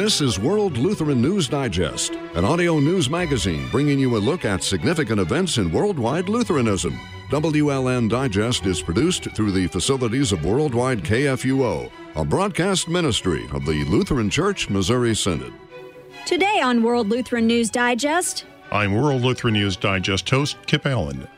This 0.00 0.22
is 0.22 0.40
World 0.40 0.78
Lutheran 0.78 1.20
News 1.20 1.46
Digest, 1.46 2.14
an 2.34 2.42
audio 2.42 2.78
news 2.80 3.10
magazine 3.10 3.68
bringing 3.70 3.98
you 3.98 4.16
a 4.16 4.18
look 4.18 4.46
at 4.46 4.62
significant 4.62 5.20
events 5.20 5.58
in 5.58 5.70
worldwide 5.70 6.26
Lutheranism. 6.26 6.98
WLN 7.28 8.08
Digest 8.08 8.64
is 8.64 8.80
produced 8.80 9.24
through 9.32 9.52
the 9.52 9.66
facilities 9.66 10.32
of 10.32 10.42
Worldwide 10.42 11.02
KFUO, 11.02 11.90
a 12.16 12.24
broadcast 12.24 12.88
ministry 12.88 13.46
of 13.52 13.66
the 13.66 13.84
Lutheran 13.90 14.30
Church 14.30 14.70
Missouri 14.70 15.14
Synod. 15.14 15.52
Today 16.24 16.62
on 16.62 16.82
World 16.82 17.10
Lutheran 17.10 17.46
News 17.46 17.68
Digest, 17.68 18.46
I'm 18.72 18.94
World 18.94 19.20
Lutheran 19.20 19.52
News 19.52 19.76
Digest 19.76 20.30
host 20.30 20.56
Kip 20.64 20.86
Allen. 20.86 21.28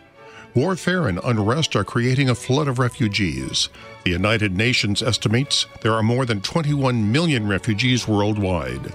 Warfare 0.54 1.08
and 1.08 1.18
unrest 1.24 1.74
are 1.76 1.84
creating 1.84 2.28
a 2.28 2.34
flood 2.34 2.68
of 2.68 2.78
refugees. 2.78 3.70
The 4.04 4.10
United 4.10 4.54
Nations 4.54 5.02
estimates 5.02 5.64
there 5.80 5.94
are 5.94 6.02
more 6.02 6.26
than 6.26 6.42
21 6.42 7.10
million 7.10 7.48
refugees 7.48 8.06
worldwide. 8.06 8.92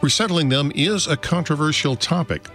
Resettling 0.00 0.48
them 0.48 0.70
is 0.76 1.08
a 1.08 1.16
controversial 1.16 1.96
topic. 1.96 2.46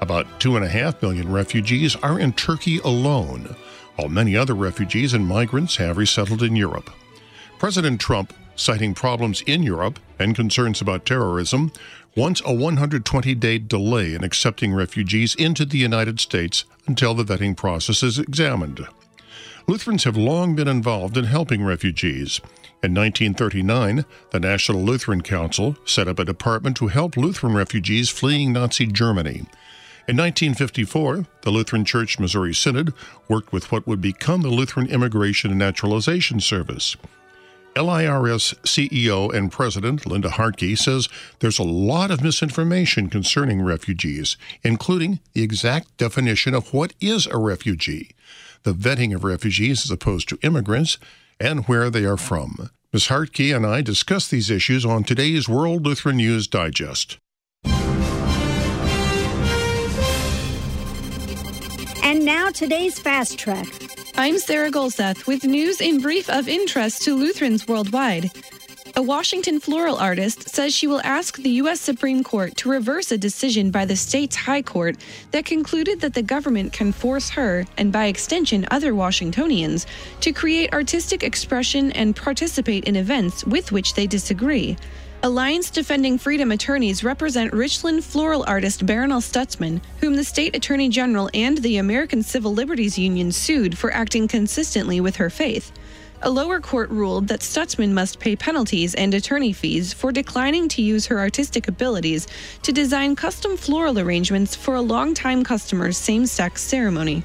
About 0.00 0.26
2.5 0.40 1.00
million 1.00 1.30
refugees 1.30 1.94
are 1.96 2.18
in 2.18 2.32
Turkey 2.32 2.78
alone, 2.78 3.54
while 3.94 4.08
many 4.08 4.36
other 4.36 4.54
refugees 4.54 5.14
and 5.14 5.24
migrants 5.24 5.76
have 5.76 5.96
resettled 5.96 6.42
in 6.42 6.56
Europe. 6.56 6.90
President 7.60 8.00
Trump, 8.00 8.32
citing 8.56 8.94
problems 8.94 9.42
in 9.42 9.62
Europe 9.62 9.98
and 10.18 10.34
concerns 10.34 10.80
about 10.80 11.06
terrorism, 11.06 11.72
wants 12.16 12.42
a 12.44 12.52
120 12.52 13.34
day 13.34 13.58
delay 13.58 14.14
in 14.14 14.22
accepting 14.22 14.74
refugees 14.74 15.34
into 15.34 15.64
the 15.64 15.78
United 15.78 16.20
States 16.20 16.64
until 16.86 17.14
the 17.14 17.24
vetting 17.24 17.56
process 17.56 18.02
is 18.02 18.18
examined. 18.18 18.86
Lutherans 19.66 20.04
have 20.04 20.16
long 20.16 20.54
been 20.54 20.68
involved 20.68 21.16
in 21.16 21.24
helping 21.24 21.64
refugees. 21.64 22.40
In 22.82 22.94
1939, 22.94 24.04
the 24.30 24.40
National 24.40 24.82
Lutheran 24.82 25.22
Council 25.22 25.76
set 25.84 26.08
up 26.08 26.18
a 26.18 26.24
department 26.24 26.76
to 26.78 26.88
help 26.88 27.16
Lutheran 27.16 27.54
refugees 27.54 28.10
fleeing 28.10 28.52
Nazi 28.52 28.86
Germany. 28.86 29.46
In 30.08 30.16
1954, 30.16 31.26
the 31.42 31.50
Lutheran 31.50 31.84
Church 31.84 32.18
Missouri 32.18 32.52
Synod 32.52 32.92
worked 33.28 33.52
with 33.52 33.70
what 33.70 33.86
would 33.86 34.00
become 34.00 34.42
the 34.42 34.48
Lutheran 34.48 34.88
Immigration 34.88 35.50
and 35.50 35.60
Naturalization 35.60 36.40
Service. 36.40 36.96
LIRS 37.76 38.54
CEO 38.64 39.32
and 39.32 39.50
President 39.50 40.06
Linda 40.06 40.28
Hartke 40.28 40.76
says 40.76 41.08
there's 41.40 41.58
a 41.58 41.64
lot 41.64 42.10
of 42.10 42.22
misinformation 42.22 43.08
concerning 43.08 43.62
refugees, 43.62 44.36
including 44.62 45.20
the 45.32 45.42
exact 45.42 45.96
definition 45.96 46.54
of 46.54 46.72
what 46.72 46.92
is 47.00 47.26
a 47.26 47.38
refugee, 47.38 48.10
the 48.62 48.74
vetting 48.74 49.14
of 49.14 49.24
refugees 49.24 49.84
as 49.84 49.90
opposed 49.90 50.28
to 50.28 50.38
immigrants, 50.42 50.98
and 51.40 51.66
where 51.66 51.90
they 51.90 52.04
are 52.04 52.16
from. 52.16 52.70
Ms. 52.92 53.06
Hartke 53.06 53.54
and 53.54 53.66
I 53.66 53.80
discuss 53.80 54.28
these 54.28 54.50
issues 54.50 54.84
on 54.84 55.04
today's 55.04 55.48
World 55.48 55.86
Lutheran 55.86 56.18
News 56.18 56.46
Digest. 56.46 57.18
and 62.12 62.26
now 62.26 62.50
today's 62.50 62.98
Fast 62.98 63.38
Track. 63.38 63.66
I'm 64.14 64.38
Sarah 64.38 64.70
Golseth 64.70 65.26
with 65.26 65.42
news 65.44 65.80
in 65.80 66.00
brief 66.00 66.28
of 66.28 66.46
interest 66.46 67.02
to 67.02 67.14
Lutherans 67.16 67.66
worldwide. 67.66 68.30
A 68.94 69.02
Washington 69.02 69.58
floral 69.58 69.96
artist 69.96 70.50
says 70.50 70.74
she 70.74 70.86
will 70.86 71.00
ask 71.02 71.38
the 71.38 71.48
U.S. 71.50 71.80
Supreme 71.80 72.22
Court 72.22 72.54
to 72.58 72.68
reverse 72.68 73.10
a 73.10 73.16
decision 73.16 73.70
by 73.70 73.86
the 73.86 73.96
state's 73.96 74.36
High 74.36 74.60
Court 74.60 74.96
that 75.30 75.46
concluded 75.46 76.00
that 76.00 76.12
the 76.12 76.22
government 76.22 76.74
can 76.74 76.92
force 76.92 77.30
her, 77.30 77.64
and 77.78 77.90
by 77.90 78.04
extension 78.04 78.66
other 78.70 78.94
Washingtonians, 78.94 79.86
to 80.20 80.32
create 80.32 80.74
artistic 80.74 81.22
expression 81.22 81.90
and 81.92 82.14
participate 82.14 82.84
in 82.84 82.96
events 82.96 83.44
with 83.44 83.72
which 83.72 83.94
they 83.94 84.06
disagree. 84.06 84.76
Alliance 85.24 85.70
Defending 85.70 86.18
Freedom 86.18 86.50
attorneys 86.50 87.04
represent 87.04 87.52
Richland 87.52 88.02
floral 88.04 88.42
artist 88.48 88.84
Barronelle 88.84 89.22
Stutzman, 89.22 89.80
whom 90.00 90.16
the 90.16 90.24
state 90.24 90.56
attorney 90.56 90.88
general 90.88 91.30
and 91.32 91.58
the 91.58 91.76
American 91.76 92.24
Civil 92.24 92.52
Liberties 92.52 92.98
Union 92.98 93.30
sued 93.30 93.78
for 93.78 93.92
acting 93.92 94.26
consistently 94.26 95.00
with 95.00 95.14
her 95.14 95.30
faith. 95.30 95.70
A 96.22 96.30
lower 96.30 96.58
court 96.58 96.90
ruled 96.90 97.28
that 97.28 97.38
Stutzman 97.38 97.92
must 97.92 98.18
pay 98.18 98.34
penalties 98.34 98.96
and 98.96 99.14
attorney 99.14 99.52
fees 99.52 99.92
for 99.92 100.10
declining 100.10 100.68
to 100.70 100.82
use 100.82 101.06
her 101.06 101.20
artistic 101.20 101.68
abilities 101.68 102.26
to 102.62 102.72
design 102.72 103.14
custom 103.14 103.56
floral 103.56 104.00
arrangements 104.00 104.56
for 104.56 104.74
a 104.74 104.82
longtime 104.82 105.44
customer's 105.44 105.96
same 105.96 106.26
sex 106.26 106.62
ceremony. 106.62 107.22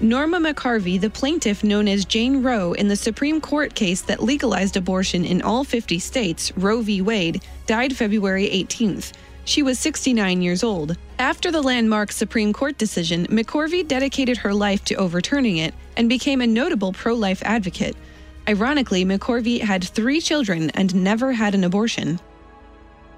Norma 0.00 0.40
McCorvey, 0.40 1.00
the 1.00 1.08
plaintiff 1.08 1.62
known 1.62 1.86
as 1.86 2.04
Jane 2.04 2.42
Roe 2.42 2.72
in 2.72 2.88
the 2.88 2.96
Supreme 2.96 3.40
Court 3.40 3.74
case 3.74 4.02
that 4.02 4.22
legalized 4.22 4.76
abortion 4.76 5.24
in 5.24 5.40
all 5.40 5.62
50 5.62 6.00
states, 6.00 6.52
Roe 6.56 6.82
v. 6.82 7.00
Wade, 7.00 7.42
died 7.66 7.96
February 7.96 8.48
18th. 8.48 9.12
She 9.44 9.62
was 9.62 9.78
69 9.78 10.42
years 10.42 10.64
old. 10.64 10.96
After 11.20 11.52
the 11.52 11.62
landmark 11.62 12.10
Supreme 12.10 12.52
Court 12.52 12.76
decision, 12.76 13.26
McCorvey 13.28 13.86
dedicated 13.86 14.36
her 14.38 14.52
life 14.52 14.84
to 14.86 14.96
overturning 14.96 15.58
it 15.58 15.74
and 15.96 16.08
became 16.08 16.40
a 16.40 16.46
notable 16.46 16.92
pro 16.92 17.14
life 17.14 17.42
advocate. 17.44 17.96
Ironically, 18.48 19.04
McCorvey 19.04 19.60
had 19.60 19.84
three 19.84 20.20
children 20.20 20.70
and 20.70 20.92
never 20.94 21.32
had 21.32 21.54
an 21.54 21.62
abortion. 21.62 22.18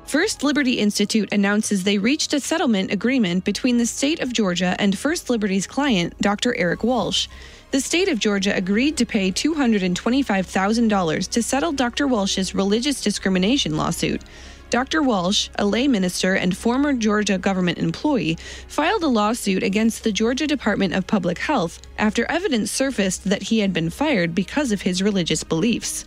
First 0.07 0.45
Liberty 0.45 0.75
Institute 0.75 1.33
announces 1.33 1.83
they 1.83 1.99
reached 1.99 2.33
a 2.33 2.39
settlement 2.39 2.93
agreement 2.93 3.45
between 3.45 3.77
the 3.77 3.87
state 3.87 4.21
of 4.21 4.33
Georgia 4.33 4.77
and 4.79 4.97
First 4.97 5.29
Liberty's 5.29 5.67
client, 5.67 6.17
Dr. 6.21 6.55
Eric 6.57 6.85
Walsh. 6.85 7.27
The 7.73 7.81
state 7.81 8.09
of 8.09 8.21
Georgia 8.21 8.57
agreed 8.57 8.97
to 8.99 9.05
pay 9.05 9.33
$225,000 9.33 11.29
to 11.29 11.43
settle 11.43 11.73
Dr. 11.73 12.07
Walsh's 12.07 12.55
religious 12.55 13.03
discrimination 13.03 13.77
lawsuit. 13.77 14.23
Dr. 14.71 15.03
Walsh, 15.03 15.49
a 15.57 15.67
lay 15.67 15.89
minister 15.89 16.35
and 16.35 16.57
former 16.57 16.93
Georgia 16.93 17.37
government 17.37 17.79
employee, 17.79 18.39
filed 18.69 19.03
a 19.03 19.09
lawsuit 19.09 19.65
against 19.65 20.05
the 20.05 20.13
Georgia 20.13 20.47
Department 20.47 20.95
of 20.95 21.09
Public 21.09 21.39
Health 21.39 21.83
after 21.99 22.31
evidence 22.31 22.71
surfaced 22.71 23.25
that 23.25 23.43
he 23.43 23.59
had 23.59 23.73
been 23.73 23.91
fired 23.91 24.37
because 24.37 24.71
of 24.71 24.83
his 24.83 25.03
religious 25.03 25.43
beliefs. 25.43 26.05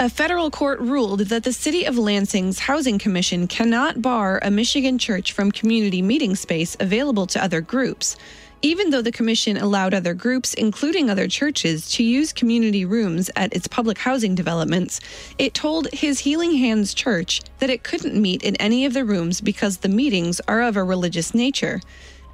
A 0.00 0.08
federal 0.08 0.48
court 0.48 0.78
ruled 0.78 1.22
that 1.22 1.42
the 1.42 1.52
City 1.52 1.84
of 1.84 1.98
Lansing's 1.98 2.60
Housing 2.60 3.00
Commission 3.00 3.48
cannot 3.48 4.00
bar 4.00 4.38
a 4.44 4.48
Michigan 4.48 4.96
church 4.96 5.32
from 5.32 5.50
community 5.50 6.02
meeting 6.02 6.36
space 6.36 6.76
available 6.78 7.26
to 7.26 7.42
other 7.42 7.60
groups. 7.60 8.16
Even 8.62 8.90
though 8.90 9.02
the 9.02 9.10
commission 9.10 9.56
allowed 9.56 9.94
other 9.94 10.14
groups, 10.14 10.54
including 10.54 11.10
other 11.10 11.26
churches, 11.26 11.90
to 11.90 12.04
use 12.04 12.32
community 12.32 12.84
rooms 12.84 13.28
at 13.34 13.52
its 13.52 13.66
public 13.66 13.98
housing 13.98 14.36
developments, 14.36 15.00
it 15.36 15.52
told 15.52 15.88
His 15.92 16.20
Healing 16.20 16.52
Hands 16.52 16.94
Church 16.94 17.40
that 17.58 17.70
it 17.70 17.82
couldn't 17.82 18.22
meet 18.22 18.44
in 18.44 18.54
any 18.56 18.84
of 18.84 18.94
the 18.94 19.04
rooms 19.04 19.40
because 19.40 19.78
the 19.78 19.88
meetings 19.88 20.40
are 20.46 20.62
of 20.62 20.76
a 20.76 20.84
religious 20.84 21.34
nature. 21.34 21.80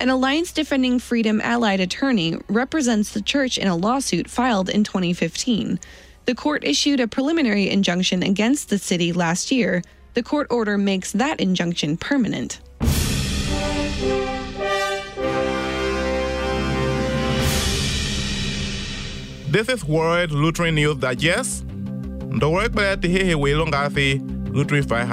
An 0.01 0.11
Alliance 0.11 0.53
Defending 0.53 0.99
Freedom 0.99 1.41
allied 1.41 1.81
attorney 1.81 2.37
represents 2.47 3.15
the 3.15 3.23
church 3.23 3.57
in 3.57 3.69
a 3.69 3.77
lawsuit 3.77 4.29
filed 4.29 4.69
in 4.69 4.85
2015. 4.85 5.81
The 6.27 6.35
court 6.35 6.65
issued 6.65 7.01
a 7.01 7.07
preliminary 7.07 7.69
injunction 7.69 8.23
against 8.23 8.71
the 8.71 8.79
city 8.79 9.13
last 9.13 9.51
year. 9.51 9.83
The 10.15 10.23
court 10.23 10.47
order 10.49 10.79
makes 10.79 11.13
that 11.13 11.39
injunction 11.39 11.99
permanent. 11.99 12.61
This 19.51 19.69
is 19.69 19.85
World 19.85 20.33
Lutheran 20.33 20.77
News 20.77 20.97
Digest. 20.97 21.67
The 21.69 22.49
work 22.49 22.73
glad 22.73 23.03
to 23.03 23.09
hear 23.09 23.37
we 23.37 23.55
long 23.55 23.71
Lutheran 23.71 24.83
Fire 24.83 25.05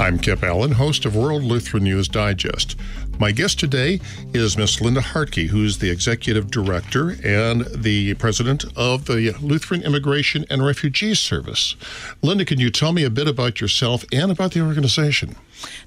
I'm 0.00 0.18
Kip 0.18 0.42
Allen, 0.42 0.72
host 0.72 1.04
of 1.04 1.14
World 1.14 1.44
Lutheran 1.44 1.84
News 1.84 2.08
Digest. 2.08 2.76
My 3.18 3.30
guest 3.30 3.60
today 3.60 4.00
is 4.32 4.58
Miss 4.58 4.80
Linda 4.80 5.00
Hartke, 5.00 5.46
who's 5.46 5.78
the 5.78 5.88
executive 5.88 6.50
director 6.50 7.16
and 7.24 7.64
the 7.66 8.14
president 8.14 8.64
of 8.76 9.04
the 9.06 9.36
Lutheran 9.40 9.82
Immigration 9.82 10.44
and 10.50 10.64
Refugee 10.64 11.14
Service. 11.14 11.76
Linda, 12.22 12.44
can 12.44 12.58
you 12.58 12.70
tell 12.70 12.92
me 12.92 13.04
a 13.04 13.10
bit 13.10 13.28
about 13.28 13.60
yourself 13.60 14.04
and 14.12 14.32
about 14.32 14.52
the 14.52 14.62
organization? 14.62 15.36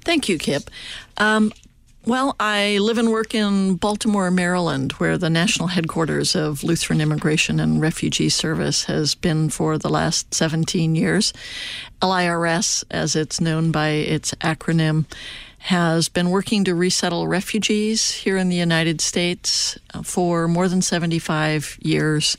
Thank 0.04 0.28
you, 0.28 0.38
Kip. 0.38 0.70
Um, 1.18 1.52
well, 2.06 2.34
I 2.40 2.78
live 2.78 2.96
and 2.96 3.10
work 3.10 3.34
in 3.34 3.74
Baltimore, 3.74 4.30
Maryland, 4.30 4.92
where 4.92 5.18
the 5.18 5.28
national 5.28 5.68
headquarters 5.68 6.34
of 6.34 6.64
Lutheran 6.64 7.02
Immigration 7.02 7.60
and 7.60 7.82
Refugee 7.82 8.30
Service 8.30 8.84
has 8.84 9.14
been 9.14 9.50
for 9.50 9.76
the 9.76 9.90
last 9.90 10.32
17 10.32 10.94
years. 10.94 11.34
LIRS, 12.02 12.84
as 12.90 13.14
it's 13.14 13.42
known 13.42 13.70
by 13.70 13.90
its 13.90 14.32
acronym, 14.36 15.04
has 15.68 16.08
been 16.08 16.30
working 16.30 16.64
to 16.64 16.74
resettle 16.74 17.28
refugees 17.28 18.10
here 18.10 18.38
in 18.38 18.48
the 18.48 18.56
United 18.56 19.02
States 19.02 19.78
uh, 19.92 20.02
for 20.02 20.48
more 20.48 20.66
than 20.66 20.80
75 20.80 21.78
years. 21.82 22.38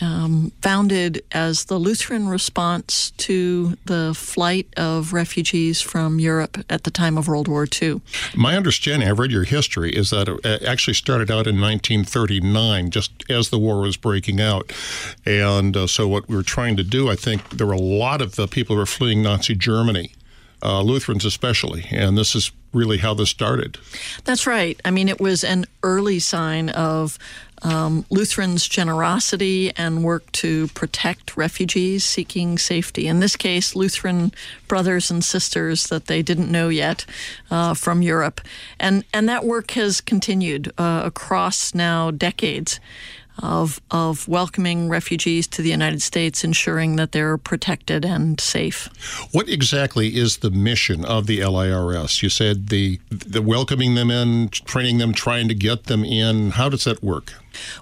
Um, 0.00 0.52
founded 0.62 1.22
as 1.30 1.66
the 1.66 1.76
Lutheran 1.76 2.28
response 2.28 3.12
to 3.18 3.76
the 3.84 4.14
flight 4.16 4.66
of 4.76 5.12
refugees 5.12 5.80
from 5.80 6.18
Europe 6.18 6.58
at 6.68 6.82
the 6.84 6.90
time 6.90 7.16
of 7.18 7.28
World 7.28 7.46
War 7.46 7.68
II. 7.80 8.00
My 8.34 8.56
understanding, 8.56 9.08
I've 9.08 9.20
read 9.20 9.30
your 9.30 9.44
history, 9.44 9.92
is 9.92 10.10
that 10.10 10.28
it 10.28 10.62
actually 10.64 10.94
started 10.94 11.30
out 11.30 11.46
in 11.46 11.60
1939, 11.60 12.90
just 12.90 13.12
as 13.28 13.50
the 13.50 13.60
war 13.60 13.80
was 13.80 13.96
breaking 13.96 14.40
out. 14.40 14.72
And 15.24 15.76
uh, 15.76 15.86
so, 15.86 16.08
what 16.08 16.26
we 16.28 16.34
were 16.34 16.42
trying 16.42 16.76
to 16.78 16.84
do, 16.84 17.08
I 17.08 17.14
think 17.14 17.50
there 17.50 17.66
were 17.66 17.72
a 17.72 17.78
lot 17.78 18.22
of 18.22 18.34
the 18.34 18.48
people 18.48 18.74
who 18.74 18.80
were 18.80 18.86
fleeing 18.86 19.22
Nazi 19.22 19.54
Germany 19.54 20.12
uh, 20.62 20.82
Lutherans 20.82 21.24
especially, 21.24 21.86
and 21.90 22.16
this 22.16 22.34
is 22.34 22.52
really 22.72 22.98
how 22.98 23.14
this 23.14 23.30
started. 23.30 23.78
That's 24.24 24.46
right. 24.46 24.80
I 24.84 24.90
mean, 24.90 25.08
it 25.08 25.20
was 25.20 25.44
an 25.44 25.66
early 25.82 26.18
sign 26.18 26.70
of 26.70 27.18
um, 27.62 28.04
Lutherans' 28.10 28.66
generosity 28.66 29.72
and 29.76 30.02
work 30.02 30.30
to 30.32 30.68
protect 30.68 31.36
refugees 31.36 32.04
seeking 32.04 32.58
safety. 32.58 33.06
In 33.06 33.20
this 33.20 33.36
case, 33.36 33.76
Lutheran 33.76 34.32
brothers 34.68 35.10
and 35.10 35.24
sisters 35.24 35.84
that 35.84 36.06
they 36.06 36.22
didn't 36.22 36.50
know 36.50 36.68
yet 36.68 37.06
uh, 37.50 37.74
from 37.74 38.02
Europe, 38.02 38.40
and 38.80 39.04
and 39.12 39.28
that 39.28 39.44
work 39.44 39.72
has 39.72 40.00
continued 40.00 40.72
uh, 40.78 41.02
across 41.04 41.74
now 41.74 42.10
decades 42.10 42.80
of 43.38 43.80
of 43.90 44.28
welcoming 44.28 44.88
refugees 44.88 45.46
to 45.48 45.62
the 45.62 45.70
United 45.70 46.02
States, 46.02 46.44
ensuring 46.44 46.96
that 46.96 47.12
they're 47.12 47.38
protected 47.38 48.04
and 48.04 48.40
safe. 48.40 48.88
What 49.32 49.48
exactly 49.48 50.16
is 50.16 50.38
the 50.38 50.50
mission 50.50 51.04
of 51.04 51.26
the 51.26 51.44
LIRS? 51.44 52.22
You 52.22 52.28
said 52.28 52.68
the 52.68 53.00
the 53.10 53.42
welcoming 53.42 53.94
them 53.94 54.10
in, 54.10 54.48
training 54.48 54.98
them, 54.98 55.12
trying 55.12 55.48
to 55.48 55.54
get 55.54 55.84
them 55.84 56.04
in. 56.04 56.50
How 56.50 56.68
does 56.68 56.84
that 56.84 57.02
work? 57.02 57.32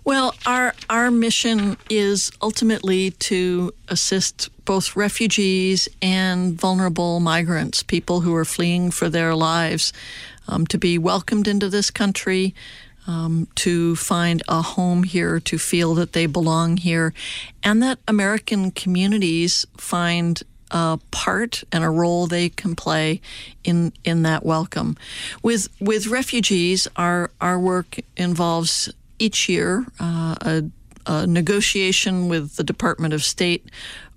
Well, 0.04 0.34
our 0.46 0.74
our 0.88 1.10
mission 1.10 1.76
is 1.88 2.30
ultimately 2.42 3.12
to 3.12 3.72
assist 3.88 4.50
both 4.64 4.96
refugees 4.96 5.88
and 6.00 6.58
vulnerable 6.60 7.20
migrants, 7.20 7.82
people 7.82 8.20
who 8.20 8.34
are 8.34 8.44
fleeing 8.44 8.90
for 8.90 9.08
their 9.08 9.34
lives, 9.34 9.92
um, 10.48 10.66
to 10.66 10.78
be 10.78 10.98
welcomed 10.98 11.48
into 11.48 11.68
this 11.68 11.90
country, 11.90 12.54
um, 13.10 13.48
to 13.56 13.96
find 13.96 14.40
a 14.46 14.62
home 14.62 15.02
here, 15.02 15.40
to 15.40 15.58
feel 15.58 15.94
that 15.94 16.12
they 16.12 16.26
belong 16.26 16.76
here, 16.76 17.12
and 17.62 17.82
that 17.82 17.98
American 18.06 18.70
communities 18.70 19.66
find 19.76 20.42
a 20.70 21.00
part 21.10 21.64
and 21.72 21.82
a 21.82 21.90
role 21.90 22.28
they 22.28 22.48
can 22.48 22.76
play 22.76 23.20
in 23.64 23.92
in 24.04 24.22
that 24.22 24.44
welcome. 24.44 24.96
With 25.42 25.68
with 25.80 26.06
refugees, 26.06 26.86
our 26.94 27.32
our 27.40 27.58
work 27.58 27.98
involves 28.16 28.88
each 29.18 29.48
year 29.48 29.86
uh, 29.98 30.36
a, 30.40 30.64
a 31.06 31.26
negotiation 31.26 32.28
with 32.28 32.56
the 32.56 32.64
Department 32.64 33.12
of 33.12 33.24
State 33.24 33.68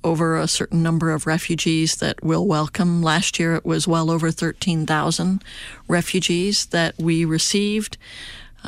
over 0.04 0.38
a 0.38 0.48
certain 0.48 0.84
number 0.84 1.10
of 1.10 1.25
refugees 1.25 1.96
that 1.96 2.24
we'll 2.24 2.46
welcome. 2.46 3.01
Last 3.01 3.39
year 3.39 3.56
it 3.56 3.66
was 3.66 3.88
well 3.88 4.12
over 4.12 4.31
13,000 4.31 5.42
refugees 5.88 6.68
that 6.68 6.94
we 7.00 7.25
received 7.25 7.98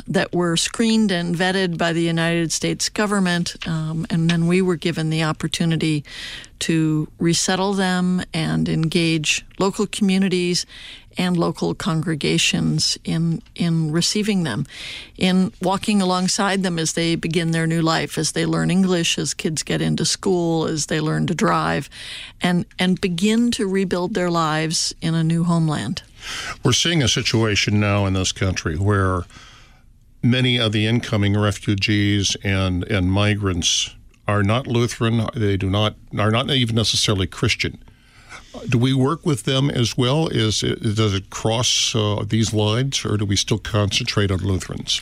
that 0.06 0.34
were 0.34 0.56
screened 0.56 1.10
and 1.10 1.34
vetted 1.34 1.78
by 1.78 1.92
the 1.92 2.02
United 2.02 2.52
States 2.52 2.88
government, 2.88 3.56
um, 3.66 4.06
and 4.10 4.28
then 4.30 4.46
we 4.46 4.62
were 4.62 4.76
given 4.76 5.10
the 5.10 5.22
opportunity 5.22 6.04
to 6.58 7.08
resettle 7.18 7.74
them 7.74 8.22
and 8.32 8.68
engage 8.68 9.44
local 9.58 9.86
communities 9.86 10.66
and 11.18 11.36
local 11.36 11.74
congregations 11.74 12.98
in 13.04 13.42
in 13.54 13.90
receiving 13.90 14.42
them, 14.44 14.66
in 15.16 15.52
walking 15.62 16.02
alongside 16.02 16.62
them 16.62 16.78
as 16.78 16.92
they 16.92 17.14
begin 17.14 17.52
their 17.52 17.66
new 17.66 17.80
life, 17.80 18.18
as 18.18 18.32
they 18.32 18.44
learn 18.44 18.70
English, 18.70 19.18
as 19.18 19.34
kids 19.34 19.62
get 19.62 19.80
into 19.80 20.04
school, 20.04 20.66
as 20.66 20.86
they 20.86 21.00
learn 21.00 21.26
to 21.26 21.34
drive, 21.34 21.88
and 22.40 22.66
and 22.78 23.00
begin 23.00 23.50
to 23.52 23.66
rebuild 23.66 24.14
their 24.14 24.30
lives 24.30 24.94
in 25.00 25.14
a 25.14 25.24
new 25.24 25.44
homeland. 25.44 26.02
We're 26.62 26.72
seeing 26.72 27.02
a 27.02 27.08
situation 27.08 27.80
now 27.80 28.06
in 28.06 28.12
this 28.14 28.32
country 28.32 28.76
where 28.76 29.22
many 30.30 30.58
of 30.58 30.72
the 30.72 30.86
incoming 30.86 31.38
refugees 31.38 32.36
and, 32.42 32.84
and 32.84 33.10
migrants 33.10 33.94
are 34.28 34.42
not 34.42 34.66
Lutheran. 34.66 35.28
They 35.34 35.56
do 35.56 35.70
not 35.70 35.94
are 36.18 36.30
not 36.30 36.50
even 36.50 36.74
necessarily 36.74 37.26
Christian. 37.26 37.82
Do 38.68 38.78
we 38.78 38.94
work 38.94 39.26
with 39.26 39.44
them 39.44 39.70
as 39.70 39.96
well? 39.96 40.28
Is 40.28 40.60
does 40.60 41.14
it 41.14 41.30
cross 41.30 41.94
uh, 41.94 42.24
these 42.26 42.52
lines, 42.54 43.04
or 43.04 43.16
do 43.16 43.24
we 43.24 43.36
still 43.36 43.58
concentrate 43.58 44.30
on 44.30 44.38
Lutherans? 44.38 45.00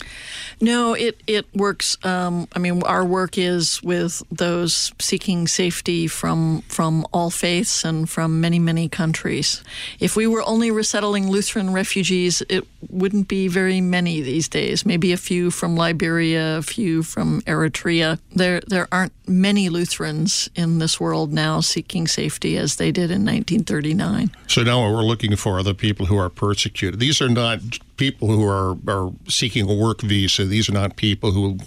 No, 0.61 0.95
it 0.95 1.23
it 1.27 1.47
works. 1.55 1.99
Um, 2.05 2.49
I 2.55 2.59
mean, 2.59 2.83
our 2.83 3.05
work 3.05 3.39
is 3.39 3.83
with 3.83 4.23
those 4.31 4.93
seeking 5.01 5.47
safety 5.47 6.07
from 6.07 6.63
from 6.69 7.07
all 7.13 7.31
faiths 7.31 7.85
and 7.85 8.09
from 8.09 8.41
many 8.41 8.59
many 8.59 8.89
countries. 8.89 9.63
If 10.01 10.17
we 10.17 10.27
were 10.27 10.43
only 10.47 10.71
resettling 10.71 11.29
Lutheran 11.29 11.73
refugees, 11.73 12.43
it 12.49 12.67
wouldn't 12.91 13.29
be 13.29 13.49
very 13.49 13.81
many 13.81 14.21
these 14.21 14.49
days. 14.49 14.87
Maybe 14.87 15.13
a 15.13 15.17
few 15.17 15.51
from 15.51 15.77
Liberia, 15.77 16.59
a 16.59 16.63
few 16.63 17.03
from 17.03 17.43
Eritrea. 17.43 18.19
There 18.35 18.61
there 18.67 18.89
aren't 18.93 19.13
many 19.27 19.69
Lutherans 19.69 20.51
in 20.55 20.79
this 20.79 21.01
world 21.01 21.33
now 21.33 21.61
seeking 21.61 22.07
safety 22.07 22.57
as 22.57 22.77
they 22.77 22.93
did 22.93 23.11
in 23.11 23.25
1939. 23.25 24.31
So 24.47 24.63
now 24.63 24.83
what 24.83 24.93
we're 24.93 25.05
looking 25.05 25.35
for 25.37 25.59
are 25.59 25.63
the 25.63 25.75
people 25.75 26.07
who 26.07 26.17
are 26.17 26.29
persecuted. 26.29 27.01
These 27.01 27.21
are 27.21 27.29
not 27.29 27.61
people 27.97 28.29
who 28.29 28.47
are, 28.47 28.77
are 28.89 29.13
seeking 29.29 29.69
a 29.69 29.75
work 29.75 30.01
visa. 30.03 30.45
These 30.45 30.69
are 30.69 30.73
not 30.73 30.97
people 30.97 31.33
who 31.33 31.59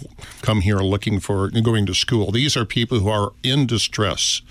come 0.42 0.60
here 0.60 0.78
looking 0.78 1.20
for 1.20 1.48
going 1.50 1.86
to 1.86 1.94
school. 1.94 2.30
These 2.30 2.56
are 2.56 2.64
people 2.64 3.00
who 3.00 3.08
are 3.08 3.32
in 3.42 3.66
distress. 3.66 4.42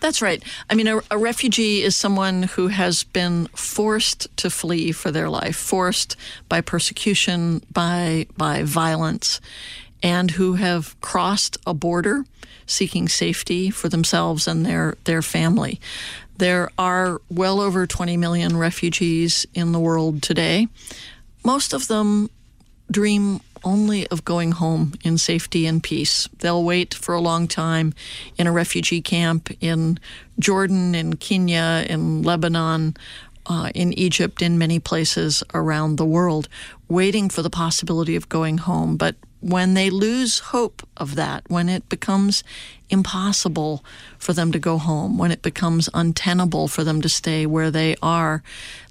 That's 0.00 0.20
right. 0.20 0.42
I 0.68 0.74
mean, 0.74 0.86
a, 0.86 1.00
a, 1.10 1.16
refugee 1.16 1.82
is 1.82 1.96
someone 1.96 2.42
who 2.42 2.68
has 2.68 3.04
been 3.04 3.46
forced 3.54 4.28
to 4.36 4.50
flee 4.50 4.92
for 4.92 5.10
their 5.10 5.30
life, 5.30 5.56
forced 5.56 6.16
by 6.46 6.60
persecution, 6.60 7.62
by 7.72 8.26
by 8.36 8.64
violence, 8.64 9.40
and 10.02 10.32
who 10.32 10.54
have 10.54 11.00
crossed 11.00 11.56
a 11.66 11.72
border 11.72 12.26
seeking 12.66 13.08
safety 13.08 13.70
for 13.70 13.88
themselves 13.88 14.46
and 14.46 14.66
their 14.66 14.96
their 15.04 15.22
family. 15.22 15.80
There 16.36 16.70
are 16.78 17.20
well 17.30 17.60
over 17.60 17.86
20 17.86 18.16
million 18.16 18.56
refugees 18.56 19.46
in 19.54 19.72
the 19.72 19.80
world 19.80 20.22
today. 20.22 20.68
Most 21.44 21.72
of 21.72 21.88
them 21.88 22.30
dream 22.90 23.40
only 23.62 24.06
of 24.08 24.24
going 24.24 24.52
home 24.52 24.92
in 25.02 25.16
safety 25.16 25.66
and 25.66 25.82
peace. 25.82 26.28
They'll 26.38 26.62
wait 26.62 26.92
for 26.94 27.14
a 27.14 27.20
long 27.20 27.48
time 27.48 27.94
in 28.36 28.46
a 28.46 28.52
refugee 28.52 29.00
camp 29.00 29.50
in 29.60 29.98
Jordan, 30.38 30.94
in 30.94 31.16
Kenya, 31.16 31.84
in 31.88 32.22
Lebanon, 32.22 32.96
uh, 33.46 33.70
in 33.74 33.92
Egypt, 33.94 34.42
in 34.42 34.58
many 34.58 34.78
places 34.78 35.42
around 35.52 35.96
the 35.96 36.04
world, 36.04 36.48
waiting 36.88 37.28
for 37.28 37.42
the 37.42 37.50
possibility 37.50 38.16
of 38.16 38.28
going 38.28 38.58
home. 38.58 38.96
But 38.96 39.16
when 39.44 39.74
they 39.74 39.90
lose 39.90 40.38
hope 40.38 40.86
of 40.96 41.16
that, 41.16 41.44
when 41.48 41.68
it 41.68 41.86
becomes 41.90 42.42
impossible 42.88 43.84
for 44.18 44.32
them 44.32 44.50
to 44.52 44.58
go 44.58 44.78
home, 44.78 45.18
when 45.18 45.30
it 45.30 45.42
becomes 45.42 45.90
untenable 45.92 46.66
for 46.66 46.82
them 46.82 47.02
to 47.02 47.08
stay 47.10 47.44
where 47.44 47.70
they 47.70 47.94
are, 48.02 48.42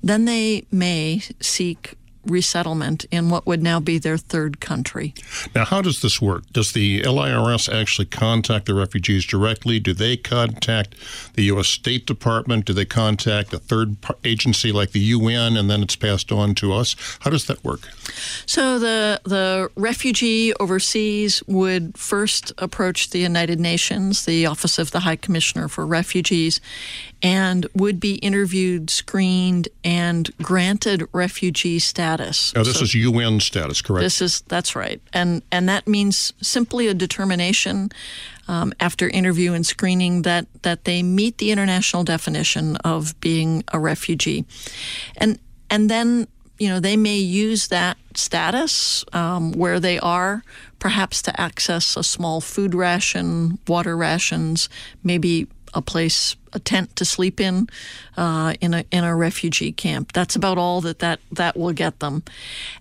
then 0.03 0.25
they 0.25 0.63
may 0.71 1.23
seek 1.41 1.95
resettlement 2.25 3.05
in 3.11 3.29
what 3.29 3.45
would 3.45 3.61
now 3.61 3.79
be 3.79 3.97
their 3.97 4.17
third 4.17 4.59
country. 4.59 5.13
Now, 5.53 5.65
how 5.65 5.81
does 5.81 6.01
this 6.01 6.21
work? 6.21 6.43
Does 6.51 6.71
the 6.71 7.03
LIRS 7.03 7.69
actually 7.69 8.05
contact 8.05 8.65
the 8.65 8.73
refugees 8.73 9.25
directly? 9.25 9.79
Do 9.79 9.93
they 9.93 10.17
contact 10.17 10.95
the 11.33 11.43
U.S. 11.43 11.67
State 11.67 12.05
Department? 12.05 12.65
Do 12.65 12.73
they 12.73 12.85
contact 12.85 13.53
a 13.53 13.59
third 13.59 13.97
agency 14.23 14.71
like 14.71 14.91
the 14.91 14.99
UN 14.99 15.57
and 15.57 15.69
then 15.69 15.81
it's 15.81 15.95
passed 15.95 16.31
on 16.31 16.55
to 16.55 16.73
us? 16.73 16.95
How 17.21 17.29
does 17.29 17.45
that 17.47 17.63
work? 17.63 17.89
So 18.45 18.79
the 18.79 19.21
the 19.23 19.69
refugee 19.75 20.53
overseas 20.59 21.43
would 21.47 21.97
first 21.97 22.51
approach 22.57 23.09
the 23.09 23.19
United 23.19 23.59
Nations, 23.59 24.25
the 24.25 24.45
Office 24.45 24.79
of 24.79 24.91
the 24.91 25.01
High 25.01 25.15
Commissioner 25.15 25.67
for 25.67 25.85
Refugees, 25.85 26.59
and 27.21 27.65
would 27.73 27.99
be 27.99 28.15
interviewed, 28.15 28.89
screened, 28.89 29.69
and 29.83 30.29
granted 30.37 31.07
refugee 31.13 31.79
status. 31.79 32.12
Now, 32.55 32.63
this 32.63 32.77
so 32.77 32.83
is 32.83 32.93
UN 32.93 33.39
status, 33.39 33.81
correct? 33.81 34.03
This 34.03 34.21
is 34.21 34.41
that's 34.47 34.75
right, 34.75 35.01
and 35.13 35.41
and 35.51 35.67
that 35.69 35.87
means 35.87 36.33
simply 36.41 36.87
a 36.87 36.93
determination 36.93 37.89
um, 38.47 38.73
after 38.79 39.07
interview 39.07 39.53
and 39.53 39.65
screening 39.65 40.23
that 40.23 40.47
that 40.63 40.85
they 40.85 41.03
meet 41.03 41.37
the 41.37 41.51
international 41.51 42.03
definition 42.03 42.75
of 42.77 43.19
being 43.19 43.63
a 43.73 43.79
refugee, 43.79 44.45
and 45.17 45.39
and 45.69 45.89
then 45.89 46.27
you 46.59 46.69
know 46.69 46.79
they 46.79 46.97
may 46.97 47.17
use 47.17 47.67
that 47.67 47.97
status 48.15 49.03
um, 49.13 49.51
where 49.53 49.79
they 49.79 49.99
are 49.99 50.43
perhaps 50.79 51.21
to 51.21 51.41
access 51.41 51.95
a 51.95 52.03
small 52.03 52.41
food 52.41 52.75
ration, 52.75 53.57
water 53.67 53.95
rations, 53.95 54.69
maybe 55.03 55.47
a 55.73 55.81
place, 55.81 56.35
a 56.53 56.59
tent 56.59 56.95
to 56.95 57.05
sleep 57.05 57.39
in, 57.39 57.67
uh, 58.17 58.53
in 58.61 58.73
a 58.73 58.85
in 58.91 59.03
a 59.03 59.15
refugee 59.15 59.71
camp. 59.71 60.13
That's 60.13 60.35
about 60.35 60.57
all 60.57 60.81
that 60.81 60.99
that 60.99 61.19
that 61.31 61.57
will 61.57 61.73
get 61.73 61.99
them, 61.99 62.23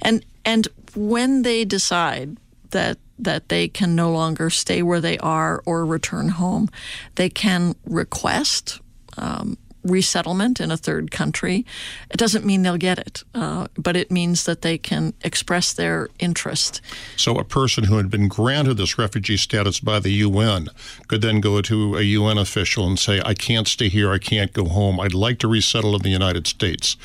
and 0.01 0.25
and 0.45 0.69
when 0.95 1.43
they 1.43 1.65
decide 1.65 2.37
that 2.71 2.99
that 3.19 3.49
they 3.49 3.69
can 3.69 3.95
no 3.95 4.11
longer 4.11 4.51
stay 4.51 4.83
where 4.83 5.01
they 5.01 5.19
are 5.19 5.63
or 5.65 5.87
return 5.87 6.31
home, 6.31 6.69
they 7.15 7.31
can 7.31 7.75
request 7.85 8.81
um, 9.17 9.57
resettlement 9.85 10.61
in 10.61 10.71
a 10.71 10.77
third 10.77 11.11
country. 11.11 11.65
It 12.11 12.17
doesn't 12.17 12.45
mean 12.45 12.63
they'll 12.63 12.77
get 12.77 12.99
it, 12.99 13.23
uh, 13.35 13.69
but 13.77 13.97
it 13.97 14.11
means 14.11 14.45
that 14.45 14.63
they 14.63 14.79
can 14.79 15.15
express 15.23 15.73
their 15.73 16.09
interest. 16.19 16.81
So, 17.17 17.39
a 17.39 17.45
person 17.45 17.85
who 17.85 17.97
had 17.97 18.11
been 18.11 18.29
granted 18.29 18.75
this 18.75 18.99
refugee 18.99 19.37
status 19.37 19.81
by 19.81 20.01
the 20.01 20.13
UN 20.13 20.69
could 21.09 21.23
then 21.23 21.41
go 21.41 21.61
to 21.63 21.97
a 21.97 22.03
UN 22.03 22.39
official 22.39 22.87
and 22.87 22.99
say, 22.99 23.21
I 23.25 23.35
can't 23.35 23.69
stay 23.69 23.89
here, 23.89 24.13
I 24.13 24.19
can't 24.19 24.53
go 24.53 24.67
home, 24.67 25.01
I'd 25.01 25.15
like 25.15 25.39
to 25.41 25.49
resettle 25.49 25.97
in 25.97 26.03
the 26.03 26.11
United 26.11 26.47
States. 26.47 26.97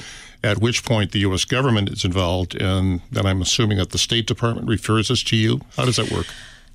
At 0.43 0.59
which 0.59 0.85
point 0.85 1.11
the 1.11 1.19
U.S. 1.19 1.45
government 1.45 1.89
is 1.89 2.05
involved, 2.05 2.55
and 2.55 3.01
then 3.11 3.25
I'm 3.25 3.41
assuming 3.41 3.79
that 3.79 3.89
the 3.89 3.97
State 3.97 4.27
Department 4.27 4.67
refers 4.67 5.07
this 5.07 5.23
to 5.23 5.35
you. 5.35 5.61
How 5.75 5.85
does 5.85 5.95
that 5.95 6.11
work? 6.11 6.27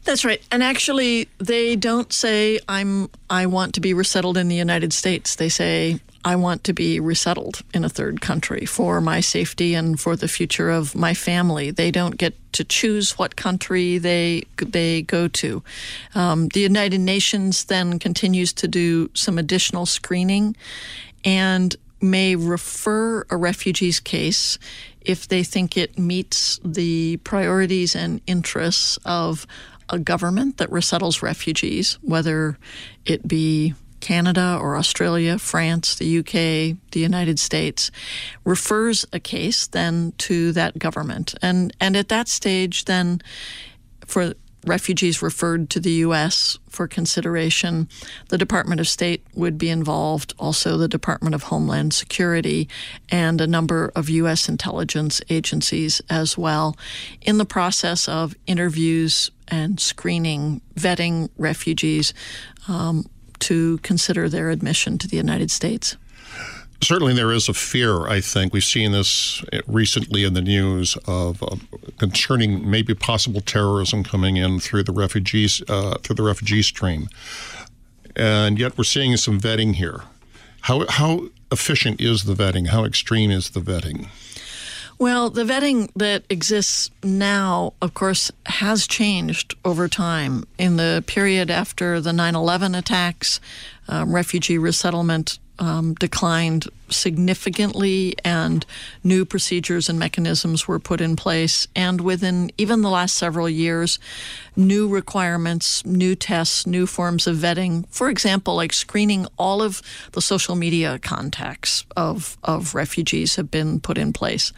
That's 0.05 0.25
right. 0.25 0.43
And 0.51 0.63
actually, 0.63 1.29
they 1.39 1.77
don't 1.77 2.13
say 2.13 2.59
I'm 2.69 3.09
I 3.31 3.47
want 3.47 3.75
to 3.75 3.81
be 3.81 3.95
resettled 3.95 4.37
in 4.37 4.49
the 4.49 4.57
United 4.57 4.93
States. 4.93 5.37
They 5.37 5.49
say 5.49 6.01
I 6.25 6.37
want 6.37 6.65
to 6.65 6.73
be 6.73 7.01
resettled 7.01 7.63
in 7.75 7.85
a 7.85 7.89
third 7.89 8.21
country 8.21 8.65
for 8.65 9.01
my 9.01 9.21
safety 9.21 9.75
and 9.75 9.99
for 9.99 10.17
the 10.17 10.29
future 10.29 10.71
of 10.71 10.95
my 10.95 11.15
family. 11.15 11.71
They 11.71 11.91
don't 11.91 12.17
get 12.17 12.35
to 12.53 12.65
choose 12.65 13.19
what 13.19 13.37
country 13.37 13.99
they 13.99 14.43
they 14.57 15.03
go 15.03 15.29
to. 15.29 15.63
Um, 16.15 16.49
the 16.49 16.61
United 16.61 17.01
Nations 17.01 17.65
then 17.65 17.99
continues 17.99 18.53
to 18.55 18.69
do 18.69 19.09
some 19.15 19.39
additional 19.39 19.87
screening, 19.87 20.57
and 21.25 21.77
may 22.01 22.35
refer 22.35 23.25
a 23.31 23.37
refugee's 23.37 24.01
case 24.01 24.59
if 25.01 25.27
they 25.29 25.43
think 25.43 25.77
it 25.77 25.99
meets 25.99 26.61
the 26.65 27.17
priorities 27.19 27.95
and 27.95 28.21
interests 28.27 28.99
of 29.05 29.47
a 29.93 29.99
government 29.99 30.57
that 30.57 30.71
resettles 30.71 31.23
refugees, 31.23 31.99
whether 32.03 32.59
it 33.05 33.29
be 33.29 33.75
Canada 34.01 34.59
or 34.61 34.77
Australia, 34.77 35.39
France, 35.39 35.95
the 35.95 36.19
UK, 36.19 36.77
the 36.91 37.01
United 37.01 37.39
States, 37.39 37.93
refers 38.45 39.07
a 39.13 39.21
case 39.21 39.69
then 39.69 40.13
to 40.19 40.51
that 40.53 40.79
government. 40.79 41.35
And 41.41 41.73
and 41.81 41.97
at 41.97 42.09
that 42.09 42.27
stage 42.29 42.87
then 42.87 43.23
for 44.07 44.35
refugees 44.67 45.23
referred 45.23 45.71
to 45.71 45.81
the 45.81 45.91
U.S. 46.07 46.59
for 46.69 46.87
consideration. 46.87 47.89
The 48.29 48.39
Department 48.39 48.81
of 48.81 48.89
State 48.89 49.25
would 49.35 49.59
be 49.59 49.71
involved, 49.71 50.35
also 50.39 50.77
the 50.77 50.89
Department 50.89 51.35
of 51.35 51.45
Homeland 51.45 51.95
Security, 51.95 52.69
and 53.09 53.41
a 53.41 53.47
number 53.47 53.91
of 53.97 54.09
U.S. 54.09 54.49
intelligence 54.49 55.21
agencies 55.29 56.01
as 56.09 56.39
well, 56.39 56.77
in 57.21 57.39
the 57.39 57.45
process 57.45 58.09
of 58.09 58.35
interviews 58.47 59.31
and 59.53 59.79
screening, 59.79 60.63
vetting 60.77 61.29
refugees 61.37 62.15
um, 62.69 63.05
to 63.39 63.79
consider 63.79 64.29
their 64.29 64.49
admission 64.51 64.97
to 64.97 65.07
the 65.07 65.19
United 65.19 65.51
States. 65.51 65.97
Certainly, 66.81 67.15
there 67.15 67.31
is 67.31 67.49
a 67.49 67.55
fear. 67.55 68.09
I 68.09 68.21
think 68.21 68.53
we've 68.53 68.65
seen 68.65 68.91
this 68.91 69.45
recently 69.69 70.25
in 70.25 70.35
the 70.35 70.41
news 70.41 70.97
of 71.07 71.41
uh, 71.43 71.57
concerning 71.99 72.69
maybe 72.69 72.93
possible 72.93 73.41
terrorism 73.41 74.03
coming 74.03 74.37
in 74.37 74.59
through 74.59 74.83
the 74.85 74.93
refugees 74.93 75.63
uh, 75.69 75.99
through 75.99 76.17
the 76.17 76.25
refugee 76.25 76.63
stream, 76.63 77.09
and 78.17 78.59
yet 78.59 78.77
we're 78.77 78.85
seeing 78.85 79.17
some 79.17 79.39
vetting 79.39 79.75
here. 79.75 80.01
How 80.63 80.87
how 80.89 81.29
efficient 81.53 82.01
is 82.01 82.25
the 82.25 82.35
vetting? 82.35 82.69
How 82.69 82.85
extreme 82.85 83.31
is 83.31 83.51
the 83.51 83.61
vetting? 83.61 84.09
Well, 85.03 85.31
the 85.31 85.43
vetting 85.43 85.91
that 85.97 86.23
exists 86.31 86.89
now, 87.03 87.73
of 87.83 87.93
course, 87.93 88.31
has 88.47 88.87
changed 88.87 89.57
over 89.65 89.89
time. 89.89 90.45
In 90.59 90.77
the 90.77 91.03
period 91.09 91.51
after 91.51 92.01
the 92.01 92.13
9 92.13 92.37
11 92.37 92.77
attacks, 92.77 93.41
um, 93.89 94.15
refugee 94.15 94.59
resettlement 94.59 95.41
um, 95.59 95.95
declined 95.95 96.69
significantly, 96.89 98.15
and 98.25 98.67
new 99.03 99.25
procedures 99.25 99.89
and 99.89 99.99
mechanisms 99.99 100.69
were 100.69 100.79
put 100.79 101.01
in 101.01 101.17
place. 101.17 101.67
And 101.75 102.01
within 102.01 102.51
even 102.59 102.83
the 102.83 102.91
last 102.91 103.17
several 103.17 103.49
years, 103.49 103.99
new 104.57 104.89
requirements, 104.89 105.85
new 105.87 106.15
tests, 106.15 106.67
new 106.67 106.87
forms 106.87 107.27
of 107.27 107.37
vetting, 107.37 107.87
for 107.89 108.09
example, 108.09 108.55
like 108.57 108.73
screening 108.73 109.27
all 109.39 109.63
of 109.63 109.83
the 110.13 110.23
social 110.23 110.57
media 110.57 110.99
contacts 110.99 111.85
of, 111.97 112.37
of 112.45 112.75
refugees, 112.75 113.37
have 113.37 113.51
been 113.51 113.81
put 113.81 113.99
in 113.99 114.13
place. 114.13 114.53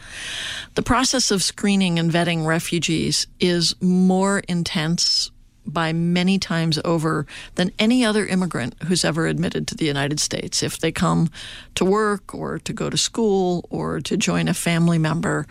The 0.75 0.83
process 0.83 1.31
of 1.31 1.43
screening 1.43 1.99
and 1.99 2.11
vetting 2.11 2.45
refugees 2.45 3.27
is 3.39 3.75
more 3.81 4.39
intense 4.47 5.31
by 5.65 5.93
many 5.93 6.37
times 6.39 6.79
over 6.85 7.25
than 7.55 7.71
any 7.79 8.05
other 8.05 8.25
immigrant 8.25 8.75
who's 8.83 9.05
ever 9.05 9.27
admitted 9.27 9.67
to 9.67 9.75
the 9.75 9.85
United 9.85 10.19
States. 10.19 10.63
If 10.63 10.79
they 10.79 10.91
come 10.91 11.29
to 11.75 11.85
work 11.85 12.33
or 12.33 12.59
to 12.59 12.73
go 12.73 12.89
to 12.89 12.97
school 12.97 13.67
or 13.69 13.99
to 14.01 14.17
join 14.17 14.47
a 14.47 14.53
family 14.53 14.97
member, 14.97 15.47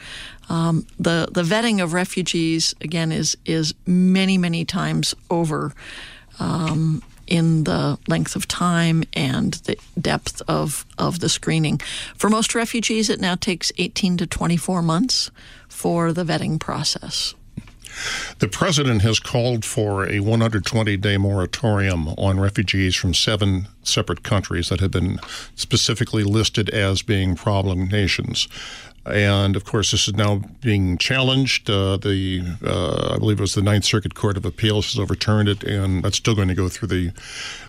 um, 0.49 0.87
the 0.99 1.29
the 1.33 1.43
vetting 1.43 1.83
of 1.83 1.93
refugees 1.93 2.75
again 2.81 3.13
is 3.13 3.37
is 3.45 3.75
many 3.87 4.39
many 4.39 4.65
times 4.65 5.15
over. 5.31 5.73
Um, 6.39 7.03
in 7.27 7.65
the 7.65 7.99
length 8.07 8.37
of 8.37 8.47
time 8.47 9.03
and 9.15 9.55
the 9.65 9.79
depth 9.99 10.43
of, 10.47 10.85
of 10.99 11.21
the 11.21 11.29
screening. 11.29 11.79
For 12.17 12.29
most 12.29 12.55
refugees, 12.55 13.09
it 13.09 13.21
now 13.21 13.35
takes 13.35 13.73
18 13.79 14.19
to 14.19 14.27
24 14.27 14.83
months 14.83 15.31
for 15.69 16.13
the 16.13 16.25
vetting 16.25 16.61
process. 16.61 17.35
The 18.39 18.49
president 18.49 19.03
has 19.03 19.21
called 19.21 19.65
for 19.65 20.09
a 20.09 20.21
120 20.21 20.97
day 20.97 21.17
moratorium 21.17 22.09
on 22.09 22.41
refugees 22.41 22.95
from 22.97 23.15
seven 23.15 23.69
separate 23.83 24.23
countries 24.23 24.69
that 24.69 24.81
have 24.81 24.91
been 24.91 25.19
specifically 25.55 26.25
listed 26.25 26.69
as 26.71 27.03
being 27.03 27.35
problem 27.37 27.89
nations. 27.89 28.49
And 29.07 29.55
of 29.55 29.65
course, 29.65 29.91
this 29.91 30.09
is 30.09 30.15
now 30.15 30.43
being 30.63 30.97
challenged. 30.97 31.69
Uh, 31.69 31.99
the 31.99 32.43
uh, 32.65 33.15
I 33.15 33.19
believe 33.19 33.39
it 33.39 33.43
was 33.43 33.55
the 33.55 33.63
Ninth 33.63 33.85
Circuit 33.85 34.15
Court 34.15 34.37
of 34.37 34.45
Appeals 34.47 34.93
has 34.93 34.99
overturned 34.99 35.49
it, 35.49 35.63
and 35.63 36.03
that's 36.03 36.17
still 36.17 36.35
going 36.35 36.49
to 36.49 36.55
go 36.55 36.69
through 36.69 36.89
the 36.89 37.13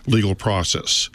legal 0.06 0.34
process. 0.34 1.10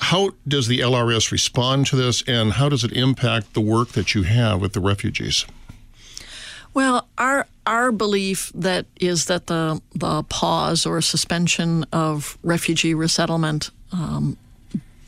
How 0.00 0.30
does 0.48 0.66
the 0.66 0.80
LRS 0.80 1.30
respond 1.30 1.86
to 1.86 1.96
this, 1.96 2.22
and 2.26 2.54
how 2.54 2.68
does 2.68 2.82
it 2.82 2.92
impact 2.92 3.54
the 3.54 3.60
work 3.60 3.90
that 3.90 4.14
you 4.14 4.24
have 4.24 4.60
with 4.60 4.72
the 4.72 4.80
refugees? 4.80 5.46
Well, 6.72 7.06
our 7.16 7.46
our 7.66 7.92
belief 7.92 8.52
that 8.54 8.86
is 9.00 9.26
that 9.26 9.46
the 9.46 9.80
the 9.94 10.22
pause 10.24 10.86
or 10.86 11.00
suspension 11.00 11.84
of 11.92 12.38
refugee 12.42 12.94
resettlement, 12.94 13.70
um, 13.92 14.36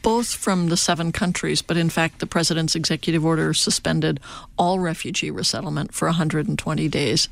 both 0.02 0.34
from 0.34 0.68
the 0.68 0.76
seven 0.76 1.12
countries, 1.12 1.62
but 1.62 1.76
in 1.76 1.90
fact, 1.90 2.20
the 2.20 2.26
president's 2.26 2.74
executive 2.74 3.24
order 3.24 3.52
suspended 3.52 4.20
all 4.56 4.78
refugee 4.78 5.30
resettlement 5.30 5.92
for 5.92 6.06
120 6.06 6.88
days, 6.88 7.28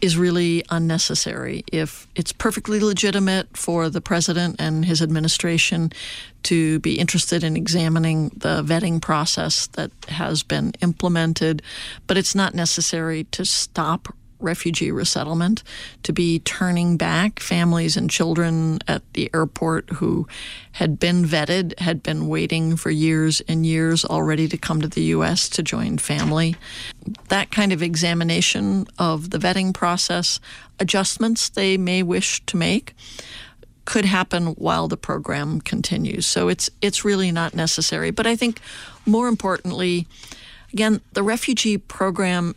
is 0.00 0.16
really 0.18 0.64
unnecessary. 0.70 1.64
If 1.72 2.06
it's 2.14 2.32
perfectly 2.32 2.80
legitimate 2.80 3.56
for 3.56 3.88
the 3.88 4.00
president 4.00 4.56
and 4.58 4.84
his 4.84 5.00
administration 5.00 5.92
to 6.44 6.78
be 6.80 6.98
interested 6.98 7.44
in 7.44 7.56
examining 7.56 8.30
the 8.36 8.62
vetting 8.62 9.00
process 9.00 9.66
that 9.68 9.90
has 10.08 10.42
been 10.42 10.72
implemented, 10.82 11.62
but 12.06 12.16
it's 12.16 12.34
not 12.34 12.54
necessary 12.54 13.24
to 13.24 13.44
stop 13.44 14.14
refugee 14.40 14.90
resettlement, 14.90 15.62
to 16.02 16.12
be 16.12 16.38
turning 16.40 16.96
back 16.96 17.40
families 17.40 17.96
and 17.96 18.10
children 18.10 18.78
at 18.88 19.02
the 19.14 19.30
airport 19.34 19.88
who 19.90 20.26
had 20.72 20.98
been 20.98 21.24
vetted, 21.24 21.78
had 21.78 22.02
been 22.02 22.28
waiting 22.28 22.76
for 22.76 22.90
years 22.90 23.40
and 23.48 23.64
years 23.64 24.04
already 24.04 24.48
to 24.48 24.56
come 24.56 24.80
to 24.80 24.88
the 24.88 25.02
U.S. 25.02 25.48
to 25.50 25.62
join 25.62 25.98
family. 25.98 26.56
That 27.28 27.50
kind 27.50 27.72
of 27.72 27.82
examination 27.82 28.86
of 28.98 29.30
the 29.30 29.38
vetting 29.38 29.72
process, 29.72 30.40
adjustments 30.78 31.48
they 31.48 31.76
may 31.76 32.02
wish 32.02 32.44
to 32.46 32.56
make 32.56 32.94
could 33.84 34.04
happen 34.04 34.46
while 34.54 34.88
the 34.88 34.96
program 34.96 35.60
continues. 35.60 36.26
So 36.26 36.48
it's 36.48 36.70
it's 36.80 37.04
really 37.04 37.30
not 37.30 37.54
necessary. 37.54 38.10
But 38.10 38.26
I 38.26 38.36
think 38.36 38.60
more 39.06 39.28
importantly, 39.28 40.06
again, 40.72 41.00
the 41.12 41.22
refugee 41.22 41.78
program 41.78 42.54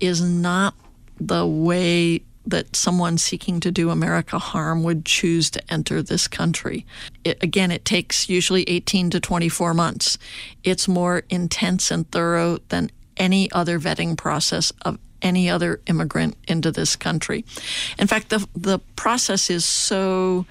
is 0.00 0.22
not 0.22 0.74
the 1.20 1.46
way 1.46 2.22
that 2.46 2.74
someone 2.74 3.18
seeking 3.18 3.60
to 3.60 3.70
do 3.70 3.90
America 3.90 4.38
harm 4.38 4.82
would 4.82 5.04
choose 5.04 5.50
to 5.50 5.72
enter 5.72 6.02
this 6.02 6.26
country. 6.26 6.86
It, 7.22 7.42
again, 7.42 7.70
it 7.70 7.84
takes 7.84 8.28
usually 8.28 8.62
18 8.62 9.10
to 9.10 9.20
24 9.20 9.74
months. 9.74 10.16
It's 10.64 10.88
more 10.88 11.24
intense 11.28 11.90
and 11.90 12.10
thorough 12.10 12.58
than 12.68 12.90
any 13.18 13.50
other 13.52 13.78
vetting 13.78 14.16
process 14.16 14.72
of 14.82 14.98
any 15.20 15.50
other 15.50 15.80
immigrant 15.86 16.36
into 16.46 16.70
this 16.72 16.96
country. 16.96 17.44
In 17.98 18.06
fact, 18.06 18.30
the, 18.30 18.46
the 18.54 18.78
process 18.96 19.50
is 19.50 19.64
so 19.64 20.46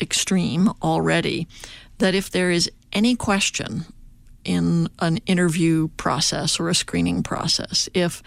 extreme 0.00 0.70
already 0.82 1.46
that 1.98 2.14
if 2.14 2.30
there 2.30 2.50
is 2.50 2.70
any 2.92 3.14
question 3.14 3.84
in 4.44 4.88
an 5.00 5.18
interview 5.26 5.88
process 5.96 6.58
or 6.58 6.68
a 6.68 6.74
screening 6.74 7.22
process, 7.22 7.88
if 7.92 8.22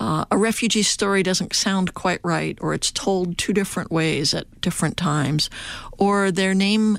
uh, 0.00 0.24
a 0.30 0.38
refugee 0.38 0.82
story 0.82 1.22
doesn't 1.22 1.54
sound 1.54 1.94
quite 1.94 2.20
right, 2.22 2.56
or 2.60 2.74
it's 2.74 2.90
told 2.90 3.36
two 3.36 3.52
different 3.52 3.90
ways 3.90 4.34
at 4.34 4.60
different 4.60 4.96
times, 4.96 5.50
or 5.92 6.30
their 6.30 6.54
name 6.54 6.98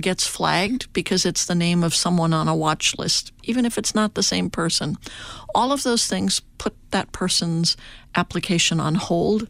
gets 0.00 0.26
flagged 0.26 0.92
because 0.92 1.26
it's 1.26 1.44
the 1.44 1.54
name 1.54 1.82
of 1.82 1.94
someone 1.94 2.32
on 2.32 2.48
a 2.48 2.56
watch 2.56 2.96
list, 2.98 3.32
even 3.42 3.64
if 3.64 3.76
it's 3.76 3.94
not 3.94 4.14
the 4.14 4.22
same 4.22 4.50
person. 4.50 4.96
All 5.54 5.72
of 5.72 5.82
those 5.82 6.06
things 6.06 6.40
put 6.58 6.74
that 6.90 7.12
person's 7.12 7.76
application 8.14 8.80
on 8.80 8.94
hold, 8.94 9.48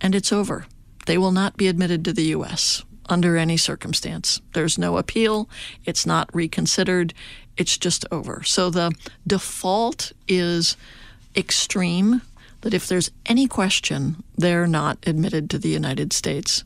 and 0.00 0.14
it's 0.14 0.32
over. 0.32 0.66
They 1.06 1.18
will 1.18 1.32
not 1.32 1.56
be 1.56 1.68
admitted 1.68 2.04
to 2.04 2.12
the 2.12 2.24
U.S. 2.24 2.84
under 3.08 3.36
any 3.36 3.56
circumstance. 3.56 4.40
There's 4.52 4.78
no 4.78 4.98
appeal, 4.98 5.48
it's 5.84 6.06
not 6.06 6.34
reconsidered, 6.34 7.12
it's 7.56 7.76
just 7.76 8.04
over. 8.12 8.42
So 8.44 8.70
the 8.70 8.92
default 9.26 10.12
is 10.28 10.76
extreme 11.38 12.22
that 12.62 12.74
if 12.74 12.88
there's 12.88 13.10
any 13.26 13.46
question, 13.46 14.22
they're 14.36 14.66
not 14.66 14.98
admitted 15.06 15.48
to 15.50 15.58
the 15.58 15.68
United 15.68 16.12
States. 16.12 16.64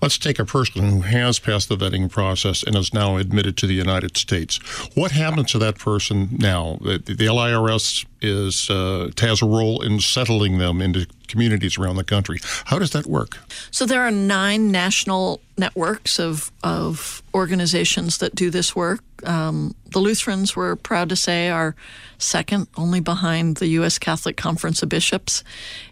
Let's 0.00 0.16
take 0.16 0.38
a 0.38 0.44
person 0.44 0.88
who 0.88 1.00
has 1.00 1.40
passed 1.40 1.68
the 1.68 1.76
vetting 1.76 2.10
process 2.10 2.62
and 2.62 2.76
is 2.76 2.94
now 2.94 3.16
admitted 3.16 3.56
to 3.58 3.66
the 3.66 3.74
United 3.74 4.16
States. 4.16 4.58
What 4.94 5.10
happens 5.10 5.50
to 5.52 5.58
that 5.58 5.78
person 5.78 6.28
now? 6.38 6.78
The, 6.80 6.98
the 6.98 7.28
LIRS 7.28 8.06
is 8.20 8.70
uh, 8.70 9.10
has 9.20 9.42
a 9.42 9.46
role 9.46 9.82
in 9.82 10.00
settling 10.00 10.58
them 10.58 10.80
into 10.80 11.06
communities 11.26 11.78
around 11.78 11.96
the 11.96 12.04
country. 12.04 12.38
How 12.66 12.78
does 12.78 12.90
that 12.90 13.06
work? 13.06 13.38
So 13.70 13.86
there 13.86 14.02
are 14.02 14.10
nine 14.10 14.70
national 14.70 15.40
networks 15.56 16.20
of 16.20 16.52
of 16.62 17.22
organizations 17.34 18.18
that 18.18 18.34
do 18.34 18.50
this 18.50 18.76
work. 18.76 19.00
Um, 19.24 19.74
the 19.98 20.04
Lutherans, 20.04 20.54
we're 20.54 20.76
proud 20.76 21.08
to 21.08 21.16
say, 21.16 21.48
are 21.48 21.74
second, 22.18 22.68
only 22.76 23.00
behind 23.00 23.56
the 23.56 23.66
U.S. 23.78 23.98
Catholic 23.98 24.36
Conference 24.36 24.80
of 24.80 24.88
Bishops, 24.88 25.42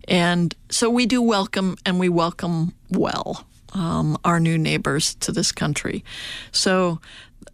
and 0.06 0.54
so 0.70 0.88
we 0.88 1.06
do 1.06 1.20
welcome 1.20 1.76
and 1.84 1.98
we 1.98 2.08
welcome 2.08 2.72
well 2.88 3.44
um, 3.72 4.16
our 4.24 4.38
new 4.38 4.58
neighbors 4.58 5.16
to 5.16 5.32
this 5.32 5.50
country. 5.50 6.04
So 6.52 7.00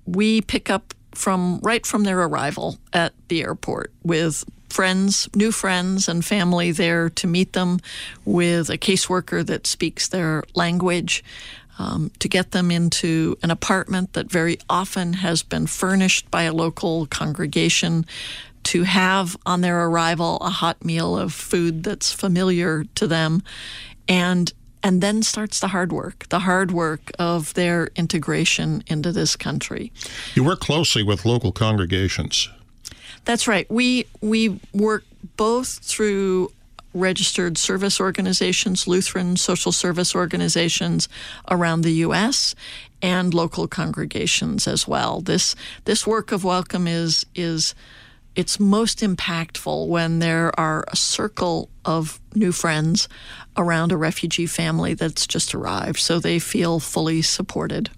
we 0.05 0.43
pick 0.43 0.69
up 0.69 0.93
from 1.13 1.59
right 1.63 1.87
from 1.87 2.05
their 2.05 2.21
arrival 2.21 2.77
at 2.93 3.15
the 3.29 3.43
airport 3.43 3.91
with 4.03 4.45
friends, 4.69 5.31
new 5.35 5.53
friends, 5.53 6.07
and 6.07 6.23
family 6.23 6.71
there 6.71 7.09
to 7.09 7.27
meet 7.27 7.55
them, 7.55 7.79
with 8.27 8.69
a 8.69 8.77
caseworker 8.77 9.45
that 9.47 9.67
speaks 9.67 10.09
their 10.09 10.45
language. 10.55 11.25
Um, 11.79 12.11
to 12.19 12.29
get 12.29 12.51
them 12.51 12.71
into 12.71 13.39
an 13.43 13.51
apartment 13.51 14.13
that 14.13 14.31
very 14.31 14.59
often 14.69 15.15
has 15.15 15.43
been 15.43 15.67
furnished 15.67 16.31
by 16.31 16.43
a 16.43 16.53
local 16.53 17.07
congregation, 17.07 18.05
to 18.65 18.83
have 18.85 19.37
on 19.47 19.63
their 19.63 19.87
arrival 19.87 20.37
a 20.41 20.51
hot 20.51 20.85
meal 20.85 21.17
of 21.17 21.33
food 21.33 21.83
that's 21.83 22.13
familiar 22.13 22.85
to 22.95 23.07
them, 23.07 23.43
and 24.07 24.53
and 24.83 25.01
then 25.01 25.23
starts 25.23 25.61
the 25.61 25.69
hard 25.69 25.93
work, 25.93 26.27
the 26.29 26.41
hard 26.41 26.73
work 26.73 27.13
of 27.19 27.55
their 27.55 27.89
integration 27.95 28.83
into 28.87 29.13
this 29.13 29.37
country. 29.37 29.93
You 30.35 30.45
work 30.45 30.61
closely 30.61 31.03
with 31.03 31.25
local 31.25 31.53
congregations. 31.53 32.49
That's 33.25 33.47
right. 33.47 33.71
We 33.71 34.07
we 34.21 34.61
work 34.73 35.05
both 35.37 35.79
through 35.79 36.53
registered 36.95 37.59
service 37.59 38.01
organizations, 38.01 38.87
Lutheran 38.87 39.37
social 39.37 39.73
service 39.73 40.15
organizations 40.15 41.09
around 41.51 41.83
the 41.83 41.93
U.S. 42.07 42.55
and 43.01 43.33
local 43.33 43.67
congregations 43.67 44.67
as 44.69 44.87
well. 44.87 45.21
This 45.21 45.55
this 45.85 46.07
work 46.07 46.33
of 46.33 46.45
welcome 46.45 46.87
is 46.87 47.27
is 47.35 47.75
it's 48.35 48.59
most 48.59 49.01
impactful 49.01 49.89
when 49.89 50.19
there 50.19 50.59
are 50.59 50.85
a 50.89 50.97
circle 50.97 51.69
of 51.85 52.21
new 52.35 52.53
friends 52.53 53.09
around 53.57 53.93
a 53.93 53.97
refugee 53.97 54.47
family 54.47 54.95
that's 54.95 55.27
just 55.27 55.55
arrived, 55.55 55.99
so 55.99 56.19
they 56.19 56.39
feel 56.39 56.81
fully 56.81 57.21
supported. 57.21 57.91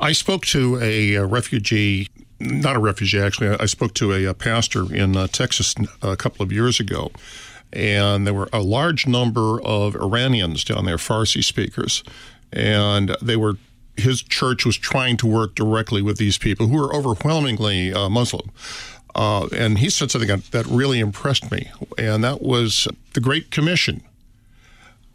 I 0.00 0.12
spoke 0.12 0.46
to 0.46 0.78
a, 0.80 1.18
refugee 1.18 2.08
not 2.40 2.74
a 2.74 2.78
refugee 2.78 3.20
actually. 3.20 3.48
I 3.60 3.66
spoke 3.66 3.94
to 3.94 4.12
a, 4.12 4.34
pastor 4.34 4.92
in 4.92 5.16
uh, 5.16 5.26
Texas 5.28 5.74
a 6.00 6.16
couple 6.16 6.42
of 6.42 6.50
years 6.50 6.80
ago, 6.80 7.12
and 7.72 8.26
there 8.26 8.34
were 8.34 8.48
a 8.52 8.60
large 8.62 9.06
number 9.06 9.60
of 9.62 9.94
Iranians 9.96 10.64
down 10.64 10.84
there, 10.84 10.96
Farsi 10.96 11.42
speakers, 11.42 12.02
and 12.52 13.16
they 13.22 13.36
were. 13.36 13.56
His 13.94 14.22
church 14.22 14.64
was 14.64 14.78
trying 14.78 15.18
to 15.18 15.26
work 15.26 15.54
directly 15.54 16.00
with 16.00 16.16
these 16.16 16.38
people 16.38 16.68
who 16.68 16.82
are 16.82 16.94
overwhelmingly 16.94 17.92
uh, 17.92 18.08
Muslim. 18.08 18.50
Uh, 19.14 19.48
and 19.54 19.78
he 19.78 19.90
said 19.90 20.10
something 20.10 20.42
that 20.50 20.66
really 20.66 20.98
impressed 20.98 21.52
me, 21.52 21.70
and 21.98 22.24
that 22.24 22.40
was 22.40 22.88
the 23.12 23.20
Great 23.20 23.50
Commission, 23.50 24.00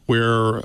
where 0.05 0.61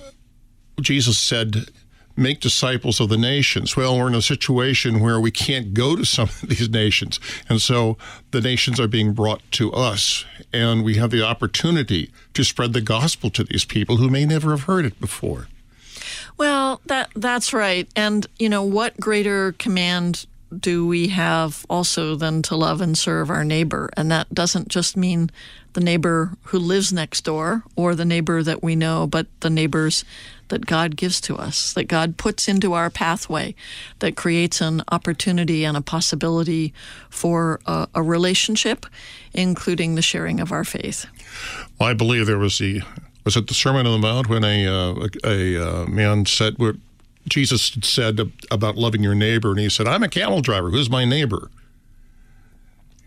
Jesus 0.78 1.18
said, 1.18 1.70
make 2.16 2.40
disciples 2.40 3.00
of 3.00 3.08
the 3.08 3.16
nations. 3.16 3.76
Well, 3.76 3.98
we're 3.98 4.08
in 4.08 4.14
a 4.14 4.22
situation 4.22 5.00
where 5.00 5.20
we 5.20 5.30
can't 5.30 5.74
go 5.74 5.96
to 5.96 6.04
some 6.04 6.28
of 6.28 6.48
these 6.48 6.68
nations. 6.68 7.18
And 7.48 7.60
so 7.60 7.96
the 8.30 8.40
nations 8.40 8.78
are 8.80 8.88
being 8.88 9.12
brought 9.12 9.42
to 9.52 9.72
us, 9.72 10.24
and 10.52 10.84
we 10.84 10.96
have 10.96 11.10
the 11.10 11.22
opportunity 11.22 12.10
to 12.34 12.44
spread 12.44 12.72
the 12.72 12.80
gospel 12.80 13.30
to 13.30 13.44
these 13.44 13.64
people 13.64 13.96
who 13.96 14.08
may 14.08 14.24
never 14.24 14.50
have 14.50 14.64
heard 14.64 14.84
it 14.84 15.00
before. 15.00 15.48
Well, 16.36 16.80
that 16.86 17.10
that's 17.14 17.52
right. 17.52 17.88
And 17.94 18.26
you 18.38 18.48
know, 18.48 18.62
what 18.62 18.98
greater 18.98 19.52
command 19.52 20.26
do 20.58 20.86
we 20.86 21.08
have 21.08 21.64
also 21.70 22.14
than 22.14 22.42
to 22.42 22.56
love 22.56 22.80
and 22.80 22.96
serve 22.96 23.30
our 23.30 23.44
neighbor? 23.44 23.90
And 23.96 24.10
that 24.10 24.32
doesn't 24.34 24.68
just 24.68 24.96
mean 24.96 25.30
the 25.72 25.80
neighbor 25.80 26.36
who 26.44 26.58
lives 26.58 26.92
next 26.92 27.22
door 27.22 27.64
or 27.76 27.94
the 27.94 28.04
neighbor 28.04 28.42
that 28.42 28.62
we 28.62 28.76
know, 28.76 29.06
but 29.06 29.26
the 29.40 29.50
neighbors 29.50 30.04
that 30.52 30.66
God 30.66 30.96
gives 30.96 31.18
to 31.22 31.36
us, 31.36 31.72
that 31.72 31.84
God 31.84 32.18
puts 32.18 32.46
into 32.46 32.74
our 32.74 32.90
pathway, 32.90 33.54
that 34.00 34.16
creates 34.16 34.60
an 34.60 34.82
opportunity 34.92 35.64
and 35.64 35.78
a 35.78 35.80
possibility 35.80 36.74
for 37.08 37.58
a, 37.64 37.88
a 37.94 38.02
relationship, 38.02 38.84
including 39.32 39.94
the 39.94 40.02
sharing 40.02 40.40
of 40.40 40.52
our 40.52 40.62
faith. 40.62 41.06
Well, 41.80 41.88
I 41.88 41.94
believe 41.94 42.26
there 42.26 42.38
was 42.38 42.58
the 42.58 42.82
was 43.24 43.34
it 43.34 43.46
the 43.46 43.54
Sermon 43.54 43.86
on 43.86 43.98
the 43.98 44.06
Mount 44.06 44.28
when 44.28 44.44
a 44.44 44.66
uh, 44.66 45.08
a, 45.24 45.54
a 45.56 45.64
uh, 45.64 45.86
man 45.86 46.26
said 46.26 46.58
what 46.58 46.76
Jesus 47.26 47.78
said 47.82 48.20
about 48.50 48.76
loving 48.76 49.02
your 49.02 49.14
neighbor, 49.14 49.52
and 49.52 49.58
he 49.58 49.70
said, 49.70 49.88
"I'm 49.88 50.02
a 50.02 50.08
camel 50.08 50.42
driver. 50.42 50.68
Who's 50.68 50.90
my 50.90 51.06
neighbor?" 51.06 51.48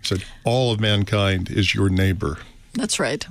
He 0.02 0.08
said, 0.08 0.24
"All 0.44 0.72
of 0.72 0.80
mankind 0.80 1.52
is 1.52 1.76
your 1.76 1.90
neighbor." 1.90 2.40
That's 2.74 3.00
right 3.00 3.24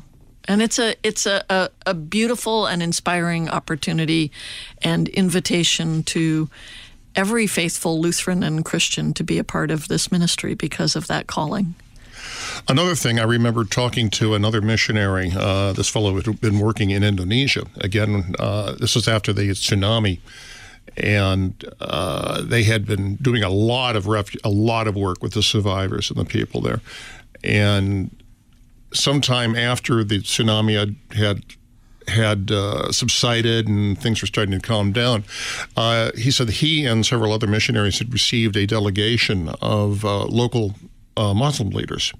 and 0.46 0.62
it's 0.62 0.78
a 0.78 0.94
it's 1.02 1.26
a, 1.26 1.44
a, 1.48 1.70
a, 1.86 1.94
beautiful 1.94 2.66
and 2.66 2.82
inspiring 2.82 3.48
opportunity 3.48 4.30
and 4.82 5.08
invitation 5.08 6.02
to 6.02 6.48
every 7.14 7.46
faithful 7.46 8.00
Lutheran 8.00 8.42
and 8.42 8.64
Christian 8.64 9.14
to 9.14 9.24
be 9.24 9.38
a 9.38 9.44
part 9.44 9.70
of 9.70 9.88
this 9.88 10.10
ministry 10.10 10.54
because 10.54 10.96
of 10.96 11.06
that 11.06 11.26
calling. 11.26 11.74
Another 12.68 12.94
thing, 12.94 13.18
I 13.18 13.24
remember 13.24 13.64
talking 13.64 14.10
to 14.10 14.34
another 14.34 14.60
missionary. 14.60 15.32
Uh, 15.36 15.72
this 15.72 15.88
fellow 15.88 16.14
had 16.14 16.40
been 16.40 16.58
working 16.58 16.90
in 16.90 17.02
Indonesia. 17.02 17.66
Again, 17.80 18.34
uh, 18.38 18.72
this 18.72 18.94
was 18.94 19.06
after 19.06 19.32
the 19.32 19.50
tsunami, 19.50 20.20
and 20.96 21.64
uh, 21.80 22.40
they 22.42 22.64
had 22.64 22.86
been 22.86 23.16
doing 23.16 23.42
a 23.42 23.50
lot 23.50 23.96
of 23.96 24.06
ref- 24.06 24.42
a 24.42 24.48
lot 24.48 24.86
of 24.86 24.96
work 24.96 25.22
with 25.22 25.34
the 25.34 25.42
survivors 25.42 26.10
and 26.10 26.18
the 26.18 26.24
people 26.24 26.60
there. 26.60 26.80
And 27.42 28.10
sometime 28.94 29.54
after 29.54 30.04
the 30.04 30.20
tsunami 30.20 30.78
had 30.78 30.96
had, 31.16 31.44
had 32.08 32.50
uh, 32.50 32.92
subsided 32.92 33.68
and 33.68 33.98
things 33.98 34.20
were 34.20 34.26
starting 34.26 34.58
to 34.58 34.66
calm 34.66 34.92
down, 34.92 35.24
uh, 35.76 36.10
he 36.16 36.30
said 36.30 36.48
he 36.48 36.86
and 36.86 37.04
several 37.04 37.32
other 37.32 37.46
missionaries 37.46 37.98
had 37.98 38.12
received 38.12 38.56
a 38.56 38.66
delegation 38.66 39.50
of 39.60 40.04
uh, 40.04 40.24
local 40.24 40.74
uh, 41.16 41.34
Muslim 41.34 41.70
leaders. 41.70 42.12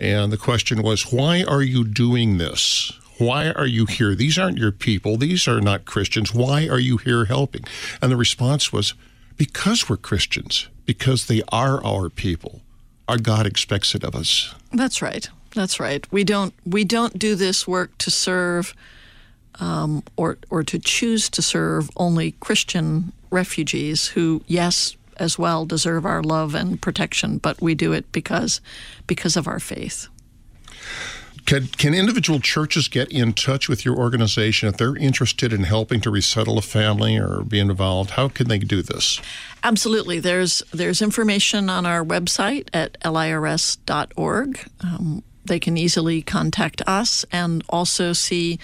And 0.00 0.32
the 0.32 0.36
question 0.36 0.82
was, 0.82 1.12
why 1.12 1.44
are 1.44 1.62
you 1.62 1.84
doing 1.84 2.38
this? 2.38 2.92
Why 3.18 3.50
are 3.52 3.66
you 3.66 3.86
here? 3.86 4.14
These 4.16 4.38
aren't 4.38 4.58
your 4.58 4.72
people. 4.72 5.16
These 5.16 5.46
are 5.46 5.60
not 5.60 5.84
Christians. 5.84 6.34
Why 6.34 6.66
are 6.68 6.80
you 6.80 6.96
here 6.96 7.26
helping? 7.26 7.64
And 8.02 8.10
the 8.10 8.16
response 8.16 8.72
was, 8.72 8.94
because 9.36 9.88
we're 9.88 9.96
Christians, 9.96 10.68
because 10.84 11.26
they 11.26 11.42
are 11.50 11.84
our 11.84 12.10
people. 12.10 12.60
Our 13.06 13.18
God 13.18 13.46
expects 13.46 13.94
it 13.94 14.02
of 14.02 14.14
us. 14.14 14.54
That's 14.72 15.00
right. 15.00 15.28
That's 15.54 15.78
right. 15.78 16.04
We 16.12 16.24
don't 16.24 16.52
we 16.64 16.84
don't 16.84 17.18
do 17.18 17.34
this 17.34 17.66
work 17.66 17.96
to 17.98 18.10
serve 18.10 18.74
um, 19.60 20.02
or 20.16 20.38
or 20.50 20.62
to 20.64 20.78
choose 20.78 21.28
to 21.30 21.42
serve 21.42 21.90
only 21.96 22.32
Christian 22.32 23.12
refugees 23.30 24.08
who, 24.08 24.42
yes, 24.46 24.96
as 25.16 25.38
well 25.38 25.64
deserve 25.66 26.04
our 26.04 26.22
love 26.22 26.54
and 26.54 26.80
protection, 26.80 27.38
but 27.38 27.60
we 27.60 27.74
do 27.74 27.92
it 27.92 28.10
because 28.12 28.60
because 29.06 29.36
of 29.36 29.46
our 29.46 29.60
faith. 29.60 30.08
Can, 31.46 31.66
can 31.66 31.92
individual 31.92 32.40
churches 32.40 32.88
get 32.88 33.12
in 33.12 33.34
touch 33.34 33.68
with 33.68 33.84
your 33.84 33.96
organization 33.96 34.66
if 34.66 34.78
they're 34.78 34.96
interested 34.96 35.52
in 35.52 35.64
helping 35.64 36.00
to 36.00 36.10
resettle 36.10 36.56
a 36.56 36.62
family 36.62 37.18
or 37.18 37.42
be 37.42 37.58
involved? 37.58 38.10
How 38.10 38.28
can 38.28 38.48
they 38.48 38.58
do 38.58 38.80
this? 38.80 39.20
Absolutely. 39.62 40.20
There's 40.20 40.62
there's 40.72 41.02
information 41.02 41.68
on 41.68 41.84
our 41.84 42.02
website 42.02 42.68
at 42.72 42.96
lirs.org. 43.04 44.70
Um, 44.80 45.22
they 45.44 45.60
can 45.60 45.76
easily 45.76 46.22
contact 46.22 46.82
us 46.86 47.24
and 47.30 47.62
also 47.68 48.12
see 48.12 48.58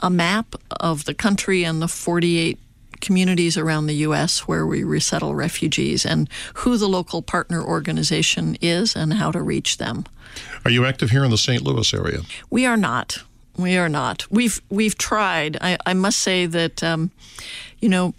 a 0.00 0.10
map 0.10 0.54
of 0.80 1.04
the 1.04 1.14
country 1.14 1.64
and 1.64 1.82
the 1.82 1.88
48 1.88 2.58
communities 3.00 3.56
around 3.56 3.86
the 3.86 3.94
U.S. 3.94 4.40
where 4.40 4.66
we 4.66 4.84
resettle 4.84 5.34
refugees 5.34 6.04
and 6.04 6.28
who 6.54 6.76
the 6.76 6.88
local 6.88 7.22
partner 7.22 7.62
organization 7.62 8.56
is 8.60 8.94
and 8.94 9.14
how 9.14 9.30
to 9.32 9.42
reach 9.42 9.78
them. 9.78 10.04
Are 10.64 10.70
you 10.70 10.84
active 10.84 11.10
here 11.10 11.24
in 11.24 11.30
the 11.30 11.38
St. 11.38 11.62
Louis 11.62 11.92
area? 11.92 12.20
We 12.50 12.66
are 12.66 12.76
not. 12.76 13.18
We 13.56 13.76
are 13.76 13.88
not. 13.88 14.30
We've 14.30 14.60
we've 14.70 14.96
tried. 14.96 15.58
I, 15.60 15.76
I 15.84 15.94
must 15.94 16.18
say 16.18 16.46
that, 16.46 16.82
um, 16.82 17.10
you 17.80 17.88
know, 17.88 18.14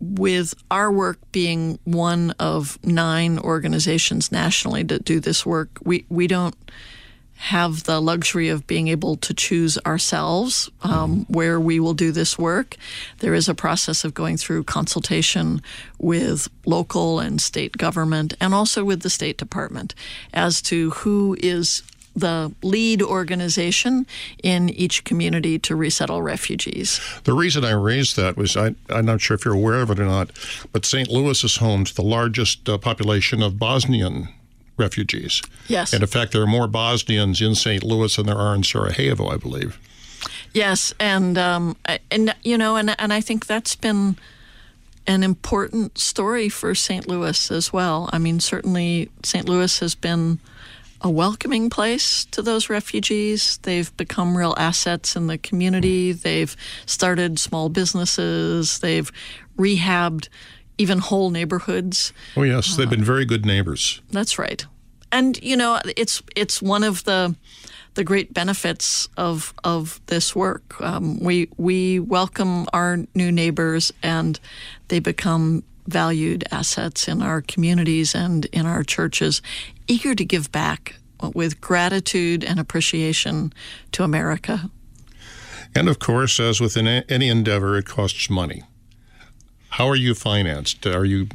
with 0.00 0.54
our 0.70 0.92
work 0.92 1.18
being 1.32 1.78
one 1.84 2.32
of 2.38 2.78
nine 2.84 3.38
organizations 3.38 4.30
nationally 4.30 4.82
that 4.84 5.04
do 5.04 5.18
this 5.18 5.46
work, 5.46 5.70
we 5.82 6.04
we 6.08 6.26
don't 6.26 6.54
have 7.36 7.84
the 7.84 8.00
luxury 8.00 8.48
of 8.48 8.66
being 8.66 8.88
able 8.88 9.16
to 9.16 9.34
choose 9.34 9.78
ourselves 9.84 10.70
um, 10.82 11.26
where 11.28 11.60
we 11.60 11.78
will 11.80 11.94
do 11.94 12.12
this 12.12 12.38
work. 12.38 12.76
There 13.18 13.34
is 13.34 13.48
a 13.48 13.54
process 13.54 14.04
of 14.04 14.14
going 14.14 14.36
through 14.36 14.64
consultation 14.64 15.60
with 15.98 16.48
local 16.64 17.20
and 17.20 17.40
state 17.40 17.76
government 17.76 18.34
and 18.40 18.54
also 18.54 18.84
with 18.84 19.02
the 19.02 19.10
State 19.10 19.36
Department 19.36 19.94
as 20.32 20.62
to 20.62 20.90
who 20.90 21.36
is 21.40 21.82
the 22.16 22.52
lead 22.62 23.02
organization 23.02 24.06
in 24.42 24.70
each 24.70 25.04
community 25.04 25.58
to 25.58 25.74
resettle 25.74 26.22
refugees. 26.22 27.00
The 27.24 27.32
reason 27.32 27.64
I 27.64 27.72
raised 27.72 28.16
that 28.16 28.36
was 28.36 28.56
I, 28.56 28.74
am 28.88 29.06
not 29.06 29.20
sure 29.20 29.34
if 29.34 29.44
you're 29.44 29.54
aware 29.54 29.82
of 29.82 29.90
it 29.90 29.98
or 29.98 30.04
not, 30.04 30.30
but 30.72 30.84
St. 30.84 31.08
Louis 31.08 31.42
is 31.42 31.56
home 31.56 31.84
to 31.84 31.94
the 31.94 32.02
largest 32.02 32.68
uh, 32.68 32.78
population 32.78 33.42
of 33.42 33.58
Bosnian 33.58 34.28
refugees. 34.76 35.42
Yes. 35.68 35.92
And 35.92 36.02
in 36.02 36.08
fact, 36.08 36.32
there 36.32 36.42
are 36.42 36.46
more 36.46 36.66
Bosnians 36.66 37.40
in 37.40 37.54
St. 37.54 37.82
Louis 37.82 38.14
than 38.16 38.26
there 38.26 38.36
are 38.36 38.54
in 38.54 38.62
Sarajevo, 38.62 39.28
I 39.28 39.36
believe. 39.36 39.78
Yes, 40.52 40.94
and 41.00 41.36
um, 41.36 41.76
and 42.10 42.34
you 42.44 42.56
know, 42.56 42.76
and 42.76 42.94
and 42.98 43.12
I 43.12 43.20
think 43.20 43.46
that's 43.46 43.74
been 43.74 44.16
an 45.06 45.22
important 45.22 45.98
story 45.98 46.48
for 46.48 46.74
St. 46.74 47.08
Louis 47.08 47.50
as 47.50 47.72
well. 47.72 48.08
I 48.12 48.18
mean, 48.18 48.40
certainly 48.40 49.10
St. 49.22 49.48
Louis 49.48 49.78
has 49.80 49.94
been 49.94 50.38
a 51.00 51.10
welcoming 51.10 51.68
place 51.68 52.24
to 52.26 52.40
those 52.40 52.70
refugees. 52.70 53.58
They've 53.58 53.94
become 53.98 54.36
real 54.36 54.54
assets 54.56 55.16
in 55.16 55.26
the 55.26 55.36
community. 55.36 56.12
They've 56.12 56.56
started 56.86 57.38
small 57.38 57.68
businesses. 57.68 58.78
They've 58.78 59.12
rehabbed 59.58 60.28
even 60.78 60.98
whole 60.98 61.30
neighborhoods. 61.30 62.12
Oh 62.36 62.42
yes, 62.42 62.76
they've 62.76 62.90
been 62.90 63.04
very 63.04 63.24
good 63.24 63.46
neighbors. 63.46 64.00
That's 64.10 64.38
right. 64.38 64.64
And 65.12 65.40
you 65.42 65.56
know, 65.56 65.80
it's 65.96 66.22
it's 66.34 66.60
one 66.60 66.82
of 66.82 67.04
the 67.04 67.36
the 67.94 68.04
great 68.04 68.34
benefits 68.34 69.08
of 69.16 69.54
of 69.62 70.00
this 70.06 70.34
work. 70.34 70.80
Um, 70.80 71.20
we 71.20 71.48
we 71.56 72.00
welcome 72.00 72.66
our 72.72 72.98
new 73.14 73.30
neighbors, 73.30 73.92
and 74.02 74.38
they 74.88 74.98
become 74.98 75.62
valued 75.86 76.44
assets 76.50 77.08
in 77.08 77.22
our 77.22 77.42
communities 77.42 78.14
and 78.14 78.46
in 78.46 78.66
our 78.66 78.82
churches, 78.82 79.42
eager 79.86 80.14
to 80.14 80.24
give 80.24 80.50
back 80.50 80.96
with 81.34 81.60
gratitude 81.60 82.42
and 82.42 82.58
appreciation 82.58 83.52
to 83.92 84.02
America. 84.02 84.70
And 85.74 85.88
of 85.88 85.98
course, 85.98 86.38
as 86.40 86.60
with 86.60 86.76
any 86.76 87.28
endeavor, 87.28 87.76
it 87.76 87.86
costs 87.86 88.30
money. 88.30 88.62
How 89.74 89.88
are 89.88 89.96
you 89.96 90.14
financed? 90.14 90.86
Are 90.86 91.04
you 91.04 91.26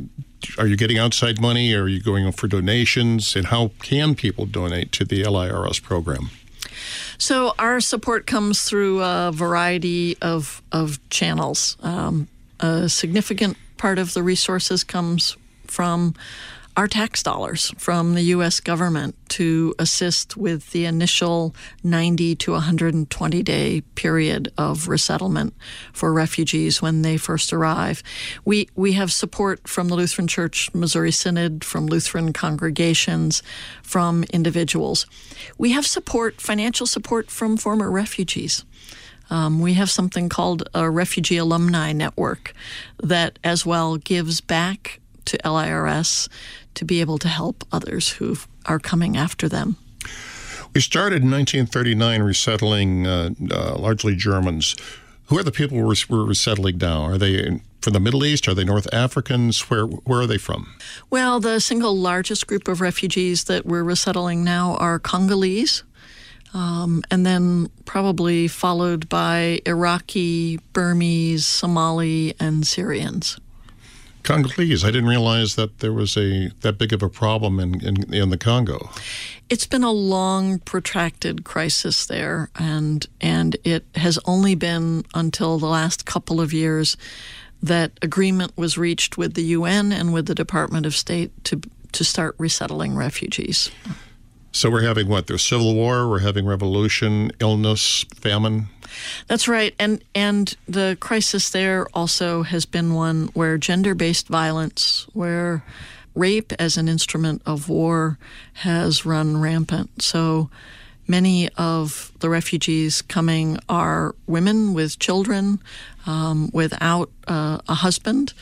are 0.58 0.66
you 0.66 0.78
getting 0.78 0.98
outside 0.98 1.42
money? 1.42 1.74
Are 1.74 1.90
you 1.90 2.02
going 2.02 2.32
for 2.32 2.48
donations? 2.48 3.36
And 3.36 3.48
how 3.48 3.72
can 3.82 4.16
people 4.16 4.46
donate 4.46 4.94
to 4.94 5.04
the 5.04 5.26
LIRS 5.26 5.80
program? 5.80 6.30
So 7.18 7.54
our 7.60 7.82
support 7.82 8.28
comes 8.28 8.64
through 8.64 9.04
a 9.04 9.32
variety 9.34 10.16
of 10.22 10.62
of 10.72 11.00
channels. 11.10 11.76
Um, 11.84 12.30
a 12.62 12.88
significant 12.88 13.58
part 13.76 14.00
of 14.00 14.14
the 14.14 14.24
resources 14.24 14.86
comes 14.86 15.36
from 15.68 16.16
our 16.80 16.88
tax 16.88 17.22
dollars 17.22 17.74
from 17.78 18.14
the 18.14 18.22
U.S. 18.36 18.62
government 18.62 19.14
to 19.28 19.76
assist 19.78 20.38
with 20.38 20.72
the 20.72 20.86
initial 20.86 21.54
90 21.84 22.38
to 22.38 22.54
120 22.54 23.44
day 23.44 23.82
period 23.96 24.54
of 24.58 24.88
resettlement 24.88 25.54
for 25.92 26.14
refugees 26.14 26.82
when 26.82 27.02
they 27.02 27.18
first 27.18 27.52
arrive. 27.52 28.02
We, 28.46 28.70
we 28.78 28.94
have 28.94 29.12
support 29.12 29.68
from 29.68 29.90
the 29.90 29.96
Lutheran 29.96 30.30
Church 30.30 30.74
Missouri 30.74 31.12
Synod, 31.12 31.66
from 31.66 31.86
Lutheran 31.86 32.32
congregations, 32.32 33.44
from 33.84 34.24
individuals. 34.32 35.06
We 35.58 35.74
have 35.74 35.86
support, 35.86 36.40
financial 36.40 36.86
support 36.86 37.30
from 37.30 37.58
former 37.58 37.92
refugees. 37.92 38.64
Um, 39.30 39.60
we 39.60 39.74
have 39.74 39.92
something 39.92 40.30
called 40.30 40.70
a 40.74 40.90
Refugee 40.90 41.36
Alumni 41.36 41.92
Network 41.92 42.54
that 43.04 43.38
as 43.44 43.66
well 43.66 43.98
gives 43.98 44.40
back 44.40 45.02
to 45.26 45.38
LIRS 45.46 46.30
to 46.80 46.86
be 46.86 47.02
able 47.02 47.18
to 47.18 47.28
help 47.28 47.66
others 47.74 48.08
who 48.08 48.38
are 48.66 48.80
coming 48.80 49.18
after 49.18 49.50
them. 49.50 49.76
We 50.74 50.80
started 50.80 51.24
in 51.24 51.30
1939 51.30 52.22
resettling 52.22 53.06
uh, 53.06 53.32
uh, 53.52 53.76
largely 53.78 54.16
Germans. 54.16 54.78
Who 55.26 55.38
are 55.38 55.44
the 55.44 55.52
people 55.52 55.78
we're, 55.78 55.94
we're 56.10 56.24
resettling 56.24 56.78
now? 56.78 57.04
Are 57.04 57.18
they 57.18 57.60
from 57.82 57.94
the 57.94 58.00
Middle 58.00 58.24
East? 58.24 58.48
Are 58.48 58.54
they 58.54 58.64
North 58.64 58.88
Africans? 58.94 59.70
Where 59.70 59.88
where 59.88 60.22
are 60.22 60.28
they 60.28 60.38
from? 60.38 60.74
Well, 61.10 61.42
the 61.42 61.60
single 61.60 61.98
largest 61.98 62.48
group 62.48 62.70
of 62.70 62.80
refugees 62.80 63.44
that 63.46 63.66
we're 63.66 63.84
resettling 63.84 64.46
now 64.46 64.76
are 64.78 65.00
Congolese, 65.00 65.84
um, 66.54 67.04
and 67.12 67.26
then 67.26 67.70
probably 67.84 68.48
followed 68.48 69.10
by 69.10 69.60
Iraqi, 69.66 70.60
Burmese, 70.72 71.46
Somali, 71.46 72.36
and 72.40 72.66
Syrians. 72.66 73.38
Congolese. 74.24 74.84
I 74.84 74.92
didn't 74.92 75.10
realize 75.10 75.56
that 75.56 75.80
there 75.80 75.94
was 75.94 76.18
a 76.18 76.50
that 76.62 76.78
big 76.78 76.94
of 76.94 77.02
a 77.02 77.10
problem 77.10 77.60
in, 77.60 77.84
in, 77.84 78.14
in 78.14 78.30
the 78.30 78.38
Congo. 78.38 78.90
It's 79.50 79.66
been 79.66 79.84
a 79.84 79.92
long, 79.92 80.60
protracted 80.60 81.44
crisis 81.44 82.06
there, 82.06 82.50
and 82.56 83.06
and 83.20 83.58
it 83.64 83.86
has 83.96 84.20
only 84.26 84.56
been 84.56 85.06
until 85.14 85.58
the 85.58 85.68
last 85.68 86.06
couple 86.06 86.40
of 86.40 86.54
years 86.54 86.98
that 87.62 87.92
agreement 88.02 88.56
was 88.56 88.78
reached 88.78 89.18
with 89.18 89.34
the 89.34 89.44
UN 89.44 89.92
and 89.92 90.14
with 90.14 90.28
the 90.28 90.36
Department 90.36 90.86
of 90.86 90.96
State 90.96 91.32
to 91.46 91.62
to 91.92 92.04
start 92.04 92.36
resettling 92.38 92.96
refugees. 92.96 93.72
So 94.52 94.70
we're 94.70 94.84
having 94.84 95.08
what? 95.08 95.28
There's 95.28 95.44
civil 95.44 95.76
war. 95.76 96.10
We're 96.10 96.20
having 96.20 96.46
revolution, 96.46 97.32
illness, 97.40 98.06
famine. 98.16 98.68
That's 99.28 99.48
right, 99.48 99.76
and 99.80 100.04
and 100.16 100.56
the 100.68 100.98
crisis 101.00 101.52
there 101.52 101.88
also 101.94 102.42
has 102.44 102.66
been 102.66 102.96
one 102.96 103.30
where 103.34 103.58
gender-based 103.58 104.28
violence, 104.28 105.06
where 105.14 105.64
rape 106.16 106.52
as 106.54 106.76
an 106.76 106.90
instrument 106.90 107.42
of 107.46 107.70
war 107.70 108.18
has 108.54 109.06
run 109.06 109.40
rampant. 109.40 110.02
So 110.02 110.50
many 111.08 111.50
of 111.50 112.12
the 112.20 112.30
refugees 112.30 113.02
coming 113.04 113.60
are 113.70 114.16
women 114.26 114.74
with 114.74 115.00
children, 115.00 115.60
um, 116.08 116.50
without 116.52 117.12
uh, 117.28 117.60
a 117.70 117.76
husband, 117.76 118.34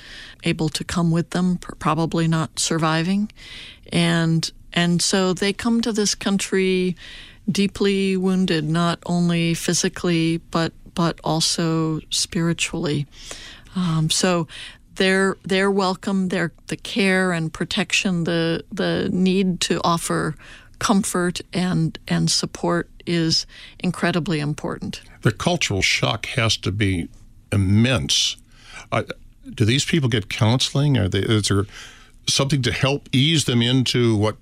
able 0.43 0.69
to 0.69 0.83
come 0.83 1.11
with 1.11 1.31
them, 1.31 1.57
probably 1.57 2.27
not 2.27 2.57
surviving, 2.57 3.31
and 3.91 4.51
and 4.73 5.01
so 5.01 5.33
they 5.33 5.53
come 5.53 5.81
to 5.81 5.91
this 5.91 6.15
country 6.15 6.95
deeply 7.49 8.17
wounded, 8.17 8.65
not 8.65 8.99
only 9.05 9.53
physically 9.53 10.37
but 10.51 10.73
but 10.93 11.19
also 11.23 11.99
spiritually. 12.09 13.05
Um, 13.75 14.09
so 14.09 14.47
they're 14.95 15.69
welcome. 15.71 16.29
The 16.29 16.51
care 16.83 17.31
and 17.31 17.53
protection, 17.53 18.23
the 18.23 18.63
the 18.71 19.09
need 19.11 19.61
to 19.61 19.79
offer 19.83 20.35
comfort 20.79 21.41
and 21.53 21.97
and 22.07 22.29
support 22.29 22.89
is 23.05 23.45
incredibly 23.79 24.39
important. 24.39 25.01
The 25.21 25.31
cultural 25.31 25.81
shock 25.81 26.25
has 26.27 26.57
to 26.57 26.71
be 26.71 27.07
immense. 27.51 28.37
Uh, 28.91 29.03
do 29.49 29.65
these 29.65 29.85
people 29.85 30.09
get 30.09 30.29
counseling? 30.29 30.97
Are 30.97 31.07
they, 31.07 31.19
is 31.19 31.47
there 31.47 31.65
something 32.27 32.61
to 32.63 32.71
help 32.71 33.09
ease 33.13 33.45
them 33.45 33.61
into 33.61 34.15
what 34.15 34.35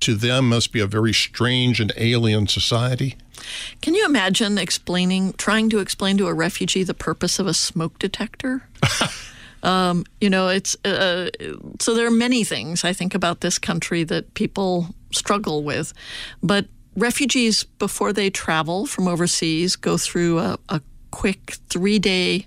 to 0.00 0.14
them 0.14 0.48
must 0.48 0.72
be 0.72 0.80
a 0.80 0.86
very 0.86 1.12
strange 1.12 1.80
and 1.80 1.92
alien 1.96 2.46
society. 2.46 3.16
Can 3.82 3.94
you 3.94 4.04
imagine 4.04 4.58
explaining, 4.58 5.32
trying 5.34 5.70
to 5.70 5.78
explain 5.78 6.18
to 6.18 6.26
a 6.26 6.34
refugee 6.34 6.82
the 6.82 6.94
purpose 6.94 7.38
of 7.38 7.46
a 7.46 7.54
smoke 7.54 7.98
detector? 7.98 8.62
um, 9.62 10.04
you 10.20 10.30
know, 10.30 10.48
it's 10.48 10.76
uh, 10.84 11.30
so 11.80 11.94
there 11.94 12.06
are 12.06 12.10
many 12.10 12.44
things 12.44 12.84
I 12.84 12.92
think 12.92 13.14
about 13.14 13.40
this 13.40 13.58
country 13.58 14.04
that 14.04 14.34
people 14.34 14.94
struggle 15.12 15.62
with, 15.62 15.92
but 16.42 16.66
refugees 16.96 17.64
before 17.64 18.12
they 18.12 18.28
travel 18.28 18.86
from 18.86 19.06
overseas 19.06 19.76
go 19.76 19.96
through 19.96 20.38
a, 20.40 20.58
a 20.68 20.80
quick 21.10 21.56
three 21.68 21.98
day 21.98 22.46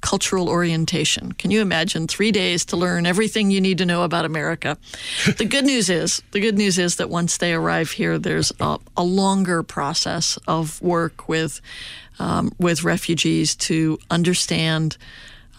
cultural 0.00 0.48
orientation. 0.48 1.32
Can 1.32 1.50
you 1.50 1.60
imagine 1.60 2.06
three 2.06 2.32
days 2.32 2.64
to 2.66 2.76
learn 2.76 3.06
everything 3.06 3.50
you 3.50 3.60
need 3.60 3.78
to 3.78 3.86
know 3.86 4.02
about 4.02 4.24
America? 4.24 4.78
the 5.36 5.44
good 5.44 5.64
news 5.64 5.90
is, 5.90 6.22
the 6.32 6.40
good 6.40 6.56
news 6.56 6.78
is 6.78 6.96
that 6.96 7.10
once 7.10 7.38
they 7.38 7.52
arrive 7.52 7.90
here, 7.90 8.18
there's 8.18 8.52
a, 8.60 8.78
a 8.96 9.04
longer 9.04 9.62
process 9.62 10.38
of 10.46 10.80
work 10.82 11.28
with 11.28 11.60
um, 12.20 12.52
with 12.58 12.82
refugees 12.82 13.54
to 13.54 13.96
understand 14.10 14.96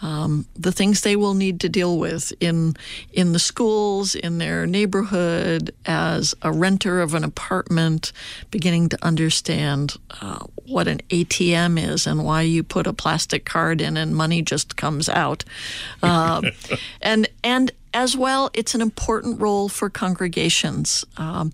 um, 0.02 0.46
the 0.56 0.72
things 0.72 1.02
they 1.02 1.16
will 1.16 1.34
need 1.34 1.60
to 1.62 1.70
deal 1.70 1.98
with 1.98 2.32
in 2.40 2.76
in 3.12 3.34
the 3.34 3.40
schools, 3.40 4.16
in 4.16 4.38
their 4.38 4.66
neighborhood, 4.66 5.74
as 5.86 6.34
a 6.42 6.52
renter 6.52 7.02
of 7.02 7.14
an 7.14 7.24
apartment, 7.24 8.12
beginning 8.52 8.90
to 8.90 9.06
understand 9.06 9.98
uh, 10.22 10.40
what 10.66 10.88
an 10.88 11.00
ATM 11.10 11.82
is 11.82 12.08
and 12.08 12.24
why 12.24 12.42
you 12.42 12.64
put 12.64 12.88
a 12.88 12.94
plastic 12.94 13.46
card 13.46 13.82
in 13.82 13.98
and 13.98 14.16
money 14.16 14.42
just 14.42 14.76
comes 14.76 15.10
out, 15.10 15.44
uh, 16.02 16.42
and 17.02 17.28
and 17.44 17.72
as 17.94 18.16
well, 18.16 18.52
it's 18.54 18.76
an 18.76 18.82
important 18.82 19.42
role 19.42 19.68
for 19.68 19.90
congregations. 19.90 21.04
Um, 21.18 21.52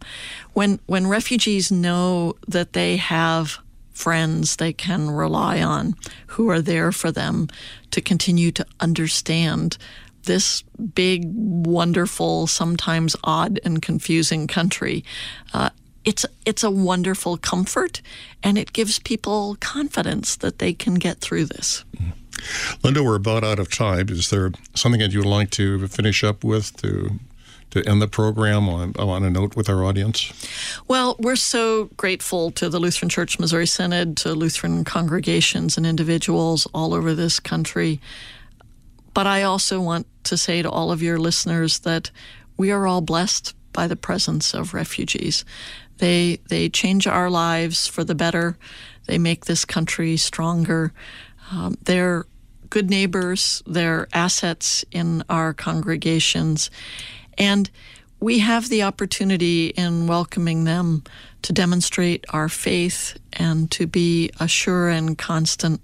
when 0.54 0.80
when 0.86 1.08
refugees 1.08 1.72
know 1.72 2.36
that 2.48 2.74
they 2.74 2.98
have 2.98 3.60
friends 3.96 4.58
they 4.58 4.74
can 4.74 5.10
rely 5.10 5.62
on 5.62 5.96
who 6.28 6.50
are 6.50 6.62
there 6.62 6.92
for 6.92 7.12
them 7.12 7.48
to 7.92 8.02
continue 8.02 8.52
to 8.52 8.66
understand 8.80 9.78
this 10.26 10.64
big, 10.94 11.24
wonderful, 11.26 12.48
sometimes 12.48 13.16
odd 13.24 13.60
and 13.64 13.82
confusing 13.82 14.48
country. 14.48 15.04
Uh, 15.54 15.70
it's 16.04 16.26
it's 16.46 16.64
a 16.64 16.70
wonderful 16.70 17.38
comfort, 17.38 18.02
and 18.44 18.58
it 18.58 18.74
gives 18.74 19.00
people 19.00 19.58
confidence 19.60 20.36
that 20.36 20.60
they 20.60 20.74
can 20.74 20.96
get 20.96 21.20
through 21.20 21.46
this. 21.46 21.84
Linda, 22.84 23.04
we're 23.04 23.16
about 23.16 23.44
out 23.44 23.60
of 23.60 23.72
time. 23.72 24.10
Is 24.10 24.30
there 24.30 24.52
something 24.76 25.02
that 25.02 25.14
you'd 25.14 25.26
like 25.26 25.50
to 25.52 25.88
finish 25.88 26.24
up 26.24 26.44
with 26.44 26.76
to 26.82 27.20
to 27.76 27.90
end 27.90 28.02
the 28.02 28.08
program 28.08 28.70
on, 28.70 28.94
on 28.98 29.24
a 29.24 29.30
note 29.30 29.56
with 29.56 29.70
our 29.70 29.84
audience? 29.84 30.32
Well, 30.88 31.18
we're 31.20 31.36
so 31.36 31.86
grateful 31.98 32.50
to 32.52 32.70
the 32.70 32.80
Lutheran 32.80 33.10
Church 33.10 33.38
Missouri 33.38 33.68
Synod, 33.68 34.16
to 34.18 34.34
Lutheran 34.34 34.86
congregations 34.86 35.76
and 35.78 35.86
individuals 35.86 36.68
all 36.74 36.94
over 36.94 37.14
this 37.14 37.40
country. 37.40 38.00
But 39.14 39.28
I 39.28 39.44
also 39.44 39.82
want 39.82 40.08
to 40.24 40.38
say 40.38 40.62
to 40.62 40.70
all 40.70 40.92
of 40.92 41.04
your 41.04 41.20
listeners 41.20 41.80
that 41.80 42.12
we 42.56 42.72
are 42.72 42.88
all 42.88 43.02
blessed 43.02 43.54
by 43.74 43.88
the 43.88 43.98
presence 43.98 44.54
of 44.54 44.74
refugees. 44.74 45.44
They 45.98 46.40
they 46.50 46.70
change 46.70 47.08
our 47.08 47.30
lives 47.30 47.88
for 47.88 48.06
the 48.06 48.16
better. 48.16 48.58
They 49.06 49.18
make 49.18 49.46
this 49.46 49.66
country 49.66 50.16
stronger. 50.16 50.94
Um, 51.52 51.76
they're 51.84 52.26
good 52.70 52.90
neighbors. 52.90 53.62
They're 53.66 54.08
assets 54.14 54.84
in 54.92 55.24
our 55.30 55.54
congregations, 55.54 56.70
and 57.38 57.70
we 58.20 58.40
have 58.40 58.70
the 58.70 58.84
opportunity 58.84 59.68
in 59.68 60.08
welcoming 60.08 60.64
them 60.64 61.04
to 61.42 61.54
demonstrate 61.54 62.26
our 62.30 62.50
faith 62.50 63.18
and 63.34 63.70
to 63.72 63.86
be 63.86 64.32
a 64.40 64.48
sure 64.48 64.90
and 64.90 65.18
constant 65.18 65.82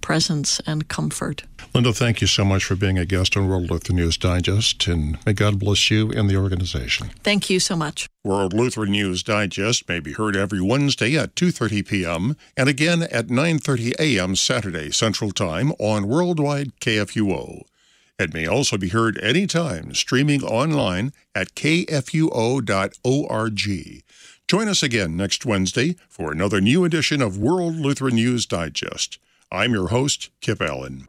presence 0.00 0.60
and 0.66 0.88
comfort. 0.88 1.44
Linda, 1.74 1.92
thank 1.92 2.20
you 2.20 2.26
so 2.26 2.44
much 2.44 2.62
for 2.64 2.76
being 2.76 2.98
a 2.98 3.06
guest 3.06 3.36
on 3.36 3.48
World 3.48 3.70
Lutheran 3.70 3.96
News 3.96 4.18
Digest, 4.18 4.86
and 4.86 5.18
may 5.24 5.32
God 5.32 5.58
bless 5.58 5.90
you 5.90 6.10
and 6.12 6.28
the 6.28 6.36
organization. 6.36 7.10
Thank 7.22 7.48
you 7.48 7.58
so 7.58 7.74
much. 7.74 8.06
World 8.22 8.52
Lutheran 8.52 8.92
News 8.92 9.22
Digest 9.22 9.88
may 9.88 10.00
be 10.00 10.12
heard 10.12 10.36
every 10.36 10.60
Wednesday 10.60 11.16
at 11.16 11.34
2:30 11.34 11.88
p.m. 11.88 12.36
and 12.56 12.68
again 12.68 13.02
at 13.04 13.28
9:30 13.28 13.94
a.m. 13.98 14.36
Saturday 14.36 14.90
Central 14.90 15.32
Time 15.32 15.72
on 15.78 16.06
Worldwide 16.06 16.78
KFUO. 16.80 17.62
It 18.18 18.32
may 18.32 18.46
also 18.46 18.76
be 18.78 18.90
heard 18.90 19.18
anytime 19.18 19.92
streaming 19.92 20.44
online 20.44 21.12
at 21.34 21.54
kfuo.org. 21.54 22.62
Join 24.46 24.68
us 24.68 24.82
again 24.82 25.16
next 25.16 25.44
Wednesday 25.44 25.96
for 26.08 26.30
another 26.30 26.60
new 26.60 26.84
edition 26.84 27.20
of 27.20 27.38
World 27.38 27.74
Lutheran 27.74 28.14
News 28.14 28.46
Digest. 28.46 29.18
I'm 29.50 29.72
your 29.72 29.88
host, 29.88 30.30
Kip 30.40 30.62
Allen. 30.62 31.08